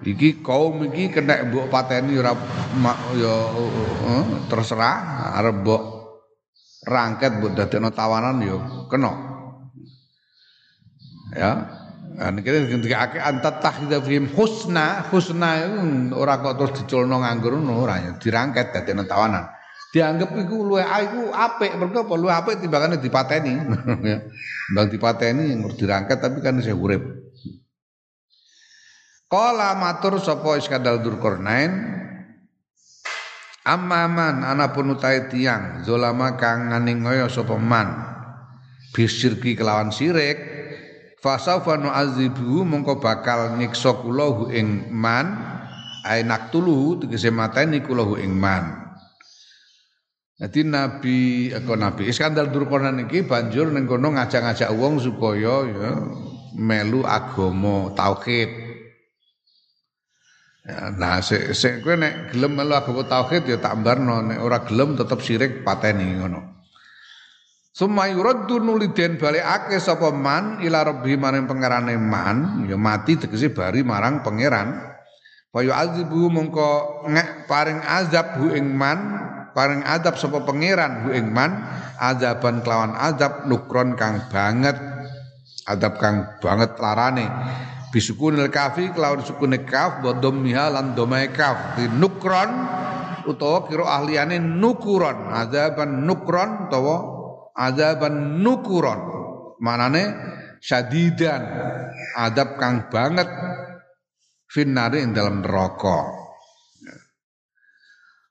Iki 0.00 0.40
kaum 0.44 0.80
iki 0.88 1.12
kena 1.12 1.44
mbok 1.48 1.68
pateni 1.72 2.18
ora 2.18 2.32
ya 3.16 3.34
uh, 3.56 4.24
terserah. 4.48 4.96
Arep 5.40 5.64
mbok 5.64 5.82
rangket 6.84 7.40
mbok 7.40 7.52
dadekno 7.56 7.88
tawanan 7.92 8.36
ya 8.42 8.56
kena. 8.90 9.12
Ya 11.30 11.79
Kan 12.18 12.42
kira 12.42 12.66
ketika 12.66 12.96
ake 13.06 13.18
antat 13.22 13.62
tahdza 13.62 14.02
fihim 14.02 14.26
husna, 14.34 15.06
husna 15.14 15.62
itu 15.62 15.78
ora 16.18 16.42
kok 16.42 16.58
terus 16.58 16.72
diculno 16.82 17.22
nganggur 17.22 17.54
ngono 17.54 17.86
ora 17.86 18.02
dirangket 18.18 18.74
dadi 18.74 18.92
tawanan. 19.06 19.46
Dianggap 19.90 20.30
iku 20.38 20.56
luwe 20.70 20.82
iku 20.86 21.34
apik, 21.34 21.74
mergo 21.74 22.06
apa 22.06 22.14
luwe 22.14 22.30
apik 22.30 22.62
timbangane 22.62 23.02
dipateni. 23.02 23.52
Bang 24.74 24.86
dipateni 24.86 25.54
dirangket 25.74 26.18
tapi 26.18 26.38
kan 26.42 26.58
saya 26.62 26.78
urip. 26.78 27.02
Kala 29.30 29.78
matur 29.78 30.18
sapa 30.18 30.58
Iskandar 30.58 30.98
Dzulkarnain 30.98 32.02
Amman 33.62 34.42
anapun 34.42 34.98
utai 34.98 35.30
tiang 35.30 35.86
zolama 35.86 36.34
kang 36.34 36.74
nganingoyo 36.74 37.30
sapa 37.30 37.54
man 37.54 37.94
bisirki 38.90 39.54
kelawan 39.54 39.94
sirik 39.94 40.59
fasaufa 41.20 41.76
nu'adzibu 41.76 42.64
mongko 42.64 42.98
bakal 42.98 43.60
nyiksa 43.60 44.00
kula 44.00 44.50
ing 44.50 44.88
man 44.88 45.36
ainak 46.08 46.48
tuluhu 46.48 47.04
tegese 47.04 47.28
mateni 47.28 47.84
kula 47.84 48.02
hu 48.02 48.16
ing 48.16 48.32
man 48.32 48.80
Jadi 50.40 50.64
Nabi, 50.64 51.52
aku 51.52 51.76
Nabi 51.76 52.08
Iskandar 52.08 52.48
Durkonan 52.48 52.96
iki 53.04 53.28
banjur 53.28 53.68
ning 53.76 53.84
kono 53.84 54.16
ngajak-ngajak 54.16 54.72
wong 54.72 54.96
supaya 54.96 55.68
ya 55.68 56.00
melu 56.56 57.04
agama 57.04 57.92
tauhid. 57.92 58.48
Ya, 60.64 60.96
nah, 60.96 61.20
sik 61.20 61.84
kowe 61.84 61.92
nek 61.92 62.32
gelem 62.32 62.56
melu 62.56 62.72
agama 62.72 63.04
tauhid 63.04 63.52
ya 63.52 63.60
tak 63.60 63.84
mbarno 63.84 64.24
nek 64.24 64.40
ora 64.40 64.64
gelem 64.64 64.96
tetep 64.96 65.20
syirik 65.20 65.60
pateni 65.60 66.08
ngono. 66.08 66.49
Summa 67.80 68.12
yuraddu 68.12 68.60
nuliden 68.60 69.16
balikake 69.16 69.80
sapa 69.80 70.12
man 70.12 70.60
ila 70.60 70.84
rabbi 70.84 71.16
maring 71.16 71.48
pangerane 71.48 71.96
man 71.96 72.68
ya 72.68 72.76
mati 72.76 73.16
tegese 73.16 73.56
bari 73.56 73.80
marang 73.80 74.20
pangeran. 74.20 74.76
Fa 75.48 75.64
yu'adzibu 75.64 76.28
mongko 76.28 76.68
ngek 77.08 77.48
paring 77.48 77.80
azab 77.80 78.36
hu 78.36 78.52
ing 78.52 78.76
man 78.76 79.00
paring 79.56 79.80
azab 79.80 80.20
sapa 80.20 80.44
pangeran 80.44 81.08
hu 81.08 81.16
ing 81.16 81.32
man 81.32 81.56
azaban 81.96 82.60
kelawan 82.60 82.92
azab 83.00 83.48
nukron 83.48 83.96
kang 83.96 84.28
banget 84.28 84.76
adab 85.64 85.96
kang 85.96 86.36
banget 86.36 86.76
larane 86.76 87.32
bisukunil 87.88 88.52
kafi 88.52 88.92
kelawan 88.92 89.24
sukune 89.24 89.64
kaf 89.64 90.04
wa 90.04 90.20
dhammiha 90.20 90.68
lan 90.68 90.92
dhamai 90.92 91.32
kaf 91.32 91.80
di 91.80 91.88
nukron 91.88 92.50
utawa 93.24 93.64
kira 93.64 93.88
ahliane 93.88 94.36
nukuron 94.36 95.32
azaban 95.32 96.04
nukron 96.04 96.68
utawa 96.68 97.19
azaban 97.56 98.42
nukuron. 98.42 99.00
Manane 99.60 100.04
syadidan. 100.62 101.42
Adab 102.16 102.58
kang 102.58 102.90
banget. 102.90 103.28
Finnari 104.50 105.06
ing 105.06 105.14
dalam 105.14 105.46
neraka. 105.46 106.20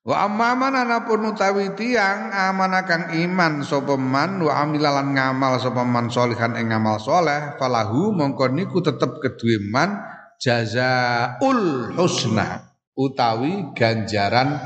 Wa 0.10 0.26
amman 0.26 0.74
anapun 0.74 1.22
utawi 1.28 1.76
tiang 1.78 2.34
amanah 2.34 2.82
kang 2.82 3.14
iman 3.14 3.62
sapa 3.62 3.94
man 3.94 4.42
wa 4.42 4.58
amilalan 4.58 5.14
ngamal 5.14 5.62
sapa 5.62 5.86
man 5.86 6.10
solihan 6.10 6.58
ing 6.58 6.74
ngamal 6.74 6.98
soleh 6.98 7.54
falahu 7.62 8.10
mongko 8.16 8.50
niku 8.50 8.82
tetep 8.82 9.22
kedue 9.22 9.62
man 9.70 10.02
jazaul 10.42 11.94
husna 11.94 12.74
utawi 12.98 13.70
ganjaran 13.78 14.58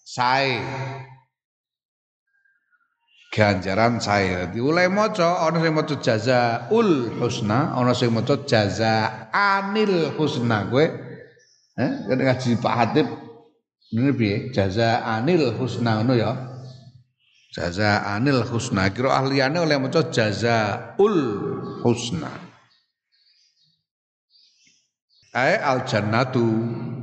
sae 0.00 0.64
ganjaran 3.36 4.00
dadi 4.00 4.56
oleh 4.64 4.88
maca 4.88 5.44
ana 5.44 5.60
sing 5.60 5.76
maca 5.76 5.94
jazaul 6.00 7.20
husna 7.20 7.76
ana 7.76 7.92
sing 7.92 8.08
maca 8.08 8.40
jazaanil 8.48 10.16
husna 10.16 10.72
kowe 10.72 10.84
eh 11.76 11.90
ngaji 12.08 12.56
Pak 12.64 12.74
Hatip 12.80 13.26
ini 13.94 14.10
piye? 14.10 14.50
Jazaanil 14.50 15.54
husna 15.54 16.02
ngono 16.02 16.14
ya. 16.18 16.32
Jazaanil 17.54 18.42
husna. 18.42 18.90
Kira 18.90 19.14
ahliane 19.22 19.62
oleh 19.62 19.78
maca 19.78 20.10
jazaul 20.10 21.18
husna. 21.86 22.30
Ae 25.36 25.54
al 25.54 25.86
jannatu 25.86 26.44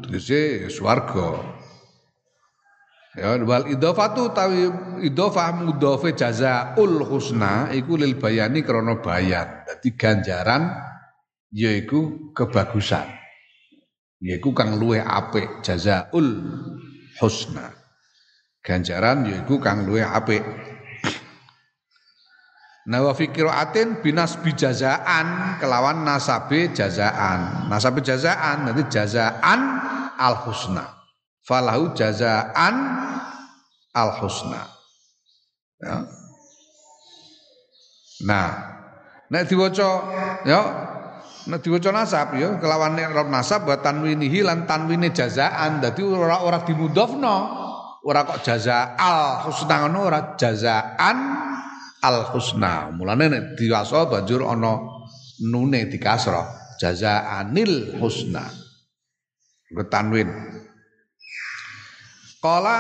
tegese 0.04 0.68
swarga. 0.68 1.40
Ya 3.16 3.38
wal 3.46 3.70
idhofatu 3.70 4.34
tawi 4.34 4.68
idhofah 5.04 5.52
mudhofe 5.60 6.16
jazaul 6.16 7.04
husna 7.04 7.70
iku 7.76 8.00
lil 8.00 8.16
bayani 8.16 8.64
krana 8.64 8.98
bayan. 9.04 9.68
Dadi 9.68 9.94
ganjaran 10.00 10.72
yaiku 11.54 12.34
kebagusan 12.34 13.06
yaiku 14.24 14.56
kang 14.58 14.82
luwe 14.82 14.98
apik 14.98 15.62
jazaul 15.62 16.42
husna 17.22 17.70
ganjaran 18.66 19.28
yaiku 19.30 19.62
kang 19.62 19.86
luwe 19.86 20.02
apik 20.02 20.42
Nawa 22.84 23.16
fikiraatin 23.16 24.04
binas 24.04 24.36
bijazaan 24.44 25.56
kelawan 25.64 26.04
nasabe 26.04 26.68
jazaan. 26.76 27.72
Nasabe 27.72 28.04
jazaan 28.04 28.68
nanti 28.68 28.84
jazaan 28.92 29.80
al 30.20 30.36
husna. 30.44 30.92
Falahu 31.48 31.96
jazaan 31.96 32.76
al 33.96 34.12
husna. 34.20 34.68
Ya. 35.84 35.98
Nah, 38.24 38.50
nek 39.28 39.44
diwaca 39.52 39.90
ya 40.48 40.62
Nek 41.44 41.60
diwaca 41.60 41.92
nasab 41.92 42.40
ya 42.40 42.56
kelawan 42.56 42.96
rob 43.12 43.28
nasab 43.28 43.68
wa 43.68 43.76
tanwinihi 43.76 44.48
lan 44.48 44.64
tanwine 44.64 45.12
jazaan. 45.12 45.84
Dadi 45.84 46.00
ora 46.00 46.40
ora 46.40 46.64
dimudhofno. 46.64 47.36
Ora 48.04 48.24
kok 48.28 48.44
jaza 48.44 48.96
al 49.00 49.44
husna 49.48 49.84
ngono 49.84 50.08
ora 50.08 50.20
jazaan 50.40 51.18
al 52.00 52.18
husna. 52.32 52.92
Mulane 52.96 53.26
nek 53.28 53.44
diwasa 53.60 54.08
banjur 54.08 54.48
ana 54.48 54.80
nune 55.44 55.92
dikasra. 55.92 56.48
Jazaanil 56.80 58.00
husna. 58.00 58.48
Tanwin. 59.92 60.53
Kala 62.44 62.80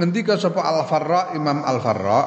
ngendika 0.00 0.40
sapa 0.40 0.64
Al-Farra 0.64 1.36
Imam 1.36 1.60
Al-Farra 1.60 2.20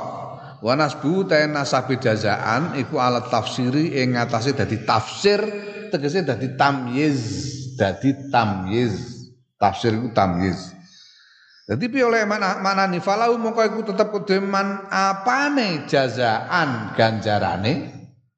wa 0.61 0.73
nasbu 0.77 1.25
nasabi 1.25 1.97
jazaan 1.97 2.77
iku 2.77 3.01
alat 3.01 3.33
tafsiri 3.33 3.97
ing 3.97 4.13
ngatasé 4.13 4.53
dadi 4.53 4.85
tafsir 4.85 5.41
tegese 5.89 6.21
dadi 6.21 6.53
tamyiz 6.53 7.21
dadi 7.81 8.29
tamyiz. 8.29 8.93
Tafsir 9.57 9.97
iku 9.97 10.13
tamyiz. 10.13 10.77
Dadi 11.65 11.89
piye 11.89 12.05
oleh 12.05 12.29
mana 12.29 12.61
mana 12.61 12.85
ni 12.85 13.01
falau 13.01 13.33
mongko 13.41 13.61
iku 13.65 13.81
tetep 13.89 14.13
kudu 14.13 14.37
man 14.45 14.85
apane 14.93 15.89
jazaan 15.89 16.93
ganjarane? 16.93 17.89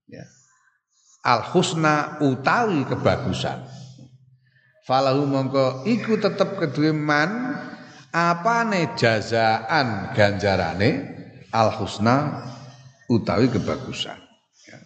Ya. 0.07 0.23
Al 1.27 1.43
husna 1.43 2.23
utawi 2.23 2.87
kebagusan. 2.87 3.67
Falahu 4.87 5.27
mongko 5.27 5.83
iku 5.91 6.23
tetep 6.23 6.55
man 6.95 7.31
apane 8.13 8.97
jazaan 8.97 10.13
ganjarane 10.17 10.89
al 11.53 11.73
husna 11.77 12.45
utawi 13.09 13.49
kebagusan. 13.49 14.17
Ya, 14.69 14.79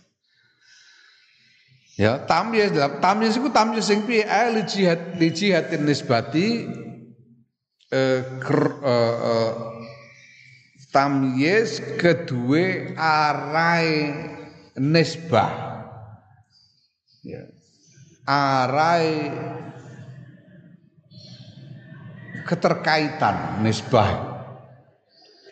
ya 2.00 2.14
tamyiz 2.26 2.74
tamyiz 3.04 3.38
iku 3.38 3.52
tamyiz 3.54 3.86
sing 3.86 4.08
piye 4.08 4.26
li 4.26 4.64
jihad 4.66 5.20
li 5.20 5.30
jihadin 5.30 5.86
nisbati 5.86 6.48
eh, 7.94 8.22
ker, 8.42 8.62
eh, 8.82 9.16
eh, 9.30 9.54
tamyiz 10.90 11.84
kedue 12.00 12.98
arai 12.98 13.92
nisbah. 14.80 15.54
Ya. 17.24 17.44
Arai 18.24 19.32
keterkaitan 22.46 23.64
nisbah. 23.64 24.32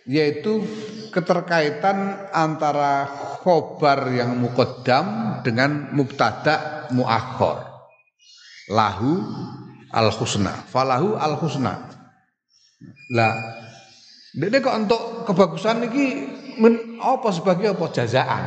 Yaitu 0.06 0.66
keterkaitan 1.12 2.32
antara 2.32 3.06
khobar 3.44 4.10
yang 4.16 4.40
muqaddam 4.40 5.40
dengan 5.44 5.92
mubtada 5.94 6.88
muakhor 6.90 7.68
lahu 8.72 9.22
al 9.92 10.10
husna 10.16 10.56
falahu 10.72 11.20
al 11.20 11.36
husna 11.38 11.86
lah 13.12 13.36
Dene 14.32 14.64
kok 14.64 14.88
untuk 14.88 15.04
kebagusan 15.28 15.92
ini 15.92 16.24
men, 16.56 16.96
apa 17.04 17.36
sebagai 17.36 17.76
apa? 17.76 17.92
Jazaan 17.92 18.44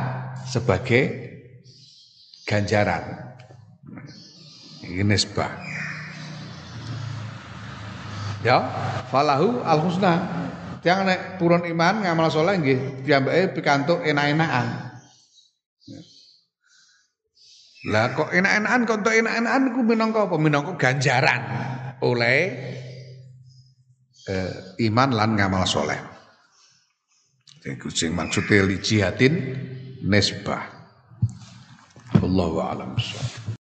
sebagai 0.49 1.13
ganjaran. 2.49 3.05
Ini 4.81 5.05
nisbah 5.05 5.64
ya 8.45 8.61
falahu 9.09 9.65
al 9.65 9.81
husna 9.81 10.13
yang 10.85 11.01
nek 11.01 11.41
turun 11.41 11.65
iman 11.65 12.05
ngamal 12.05 12.29
soleh 12.29 12.61
nggih 12.61 13.01
piyambake 13.01 13.57
pikantuk 13.57 14.05
enak-enakan. 14.05 14.93
Lah 17.89 18.13
kok 18.13 18.29
enak-enakan 18.29 18.81
kok 18.85 18.97
entuk 19.01 19.13
enak-enakan 19.17 19.61
iku 19.73 19.81
minangka 19.81 20.19
apa? 20.29 20.35
Minangka 20.37 20.71
ganjaran 20.77 21.41
oleh 22.05 22.39
eh, 24.29 24.53
iman 24.85 25.09
lan 25.09 25.33
ngamal 25.33 25.65
soleh. 25.65 25.97
Iku 27.65 27.89
sing 27.89 28.13
maksude 28.13 28.61
li 28.61 28.77
jihadin 28.77 29.33
nisbah. 30.05 30.69
Allahu 32.21 32.61
a'lam 32.61 32.93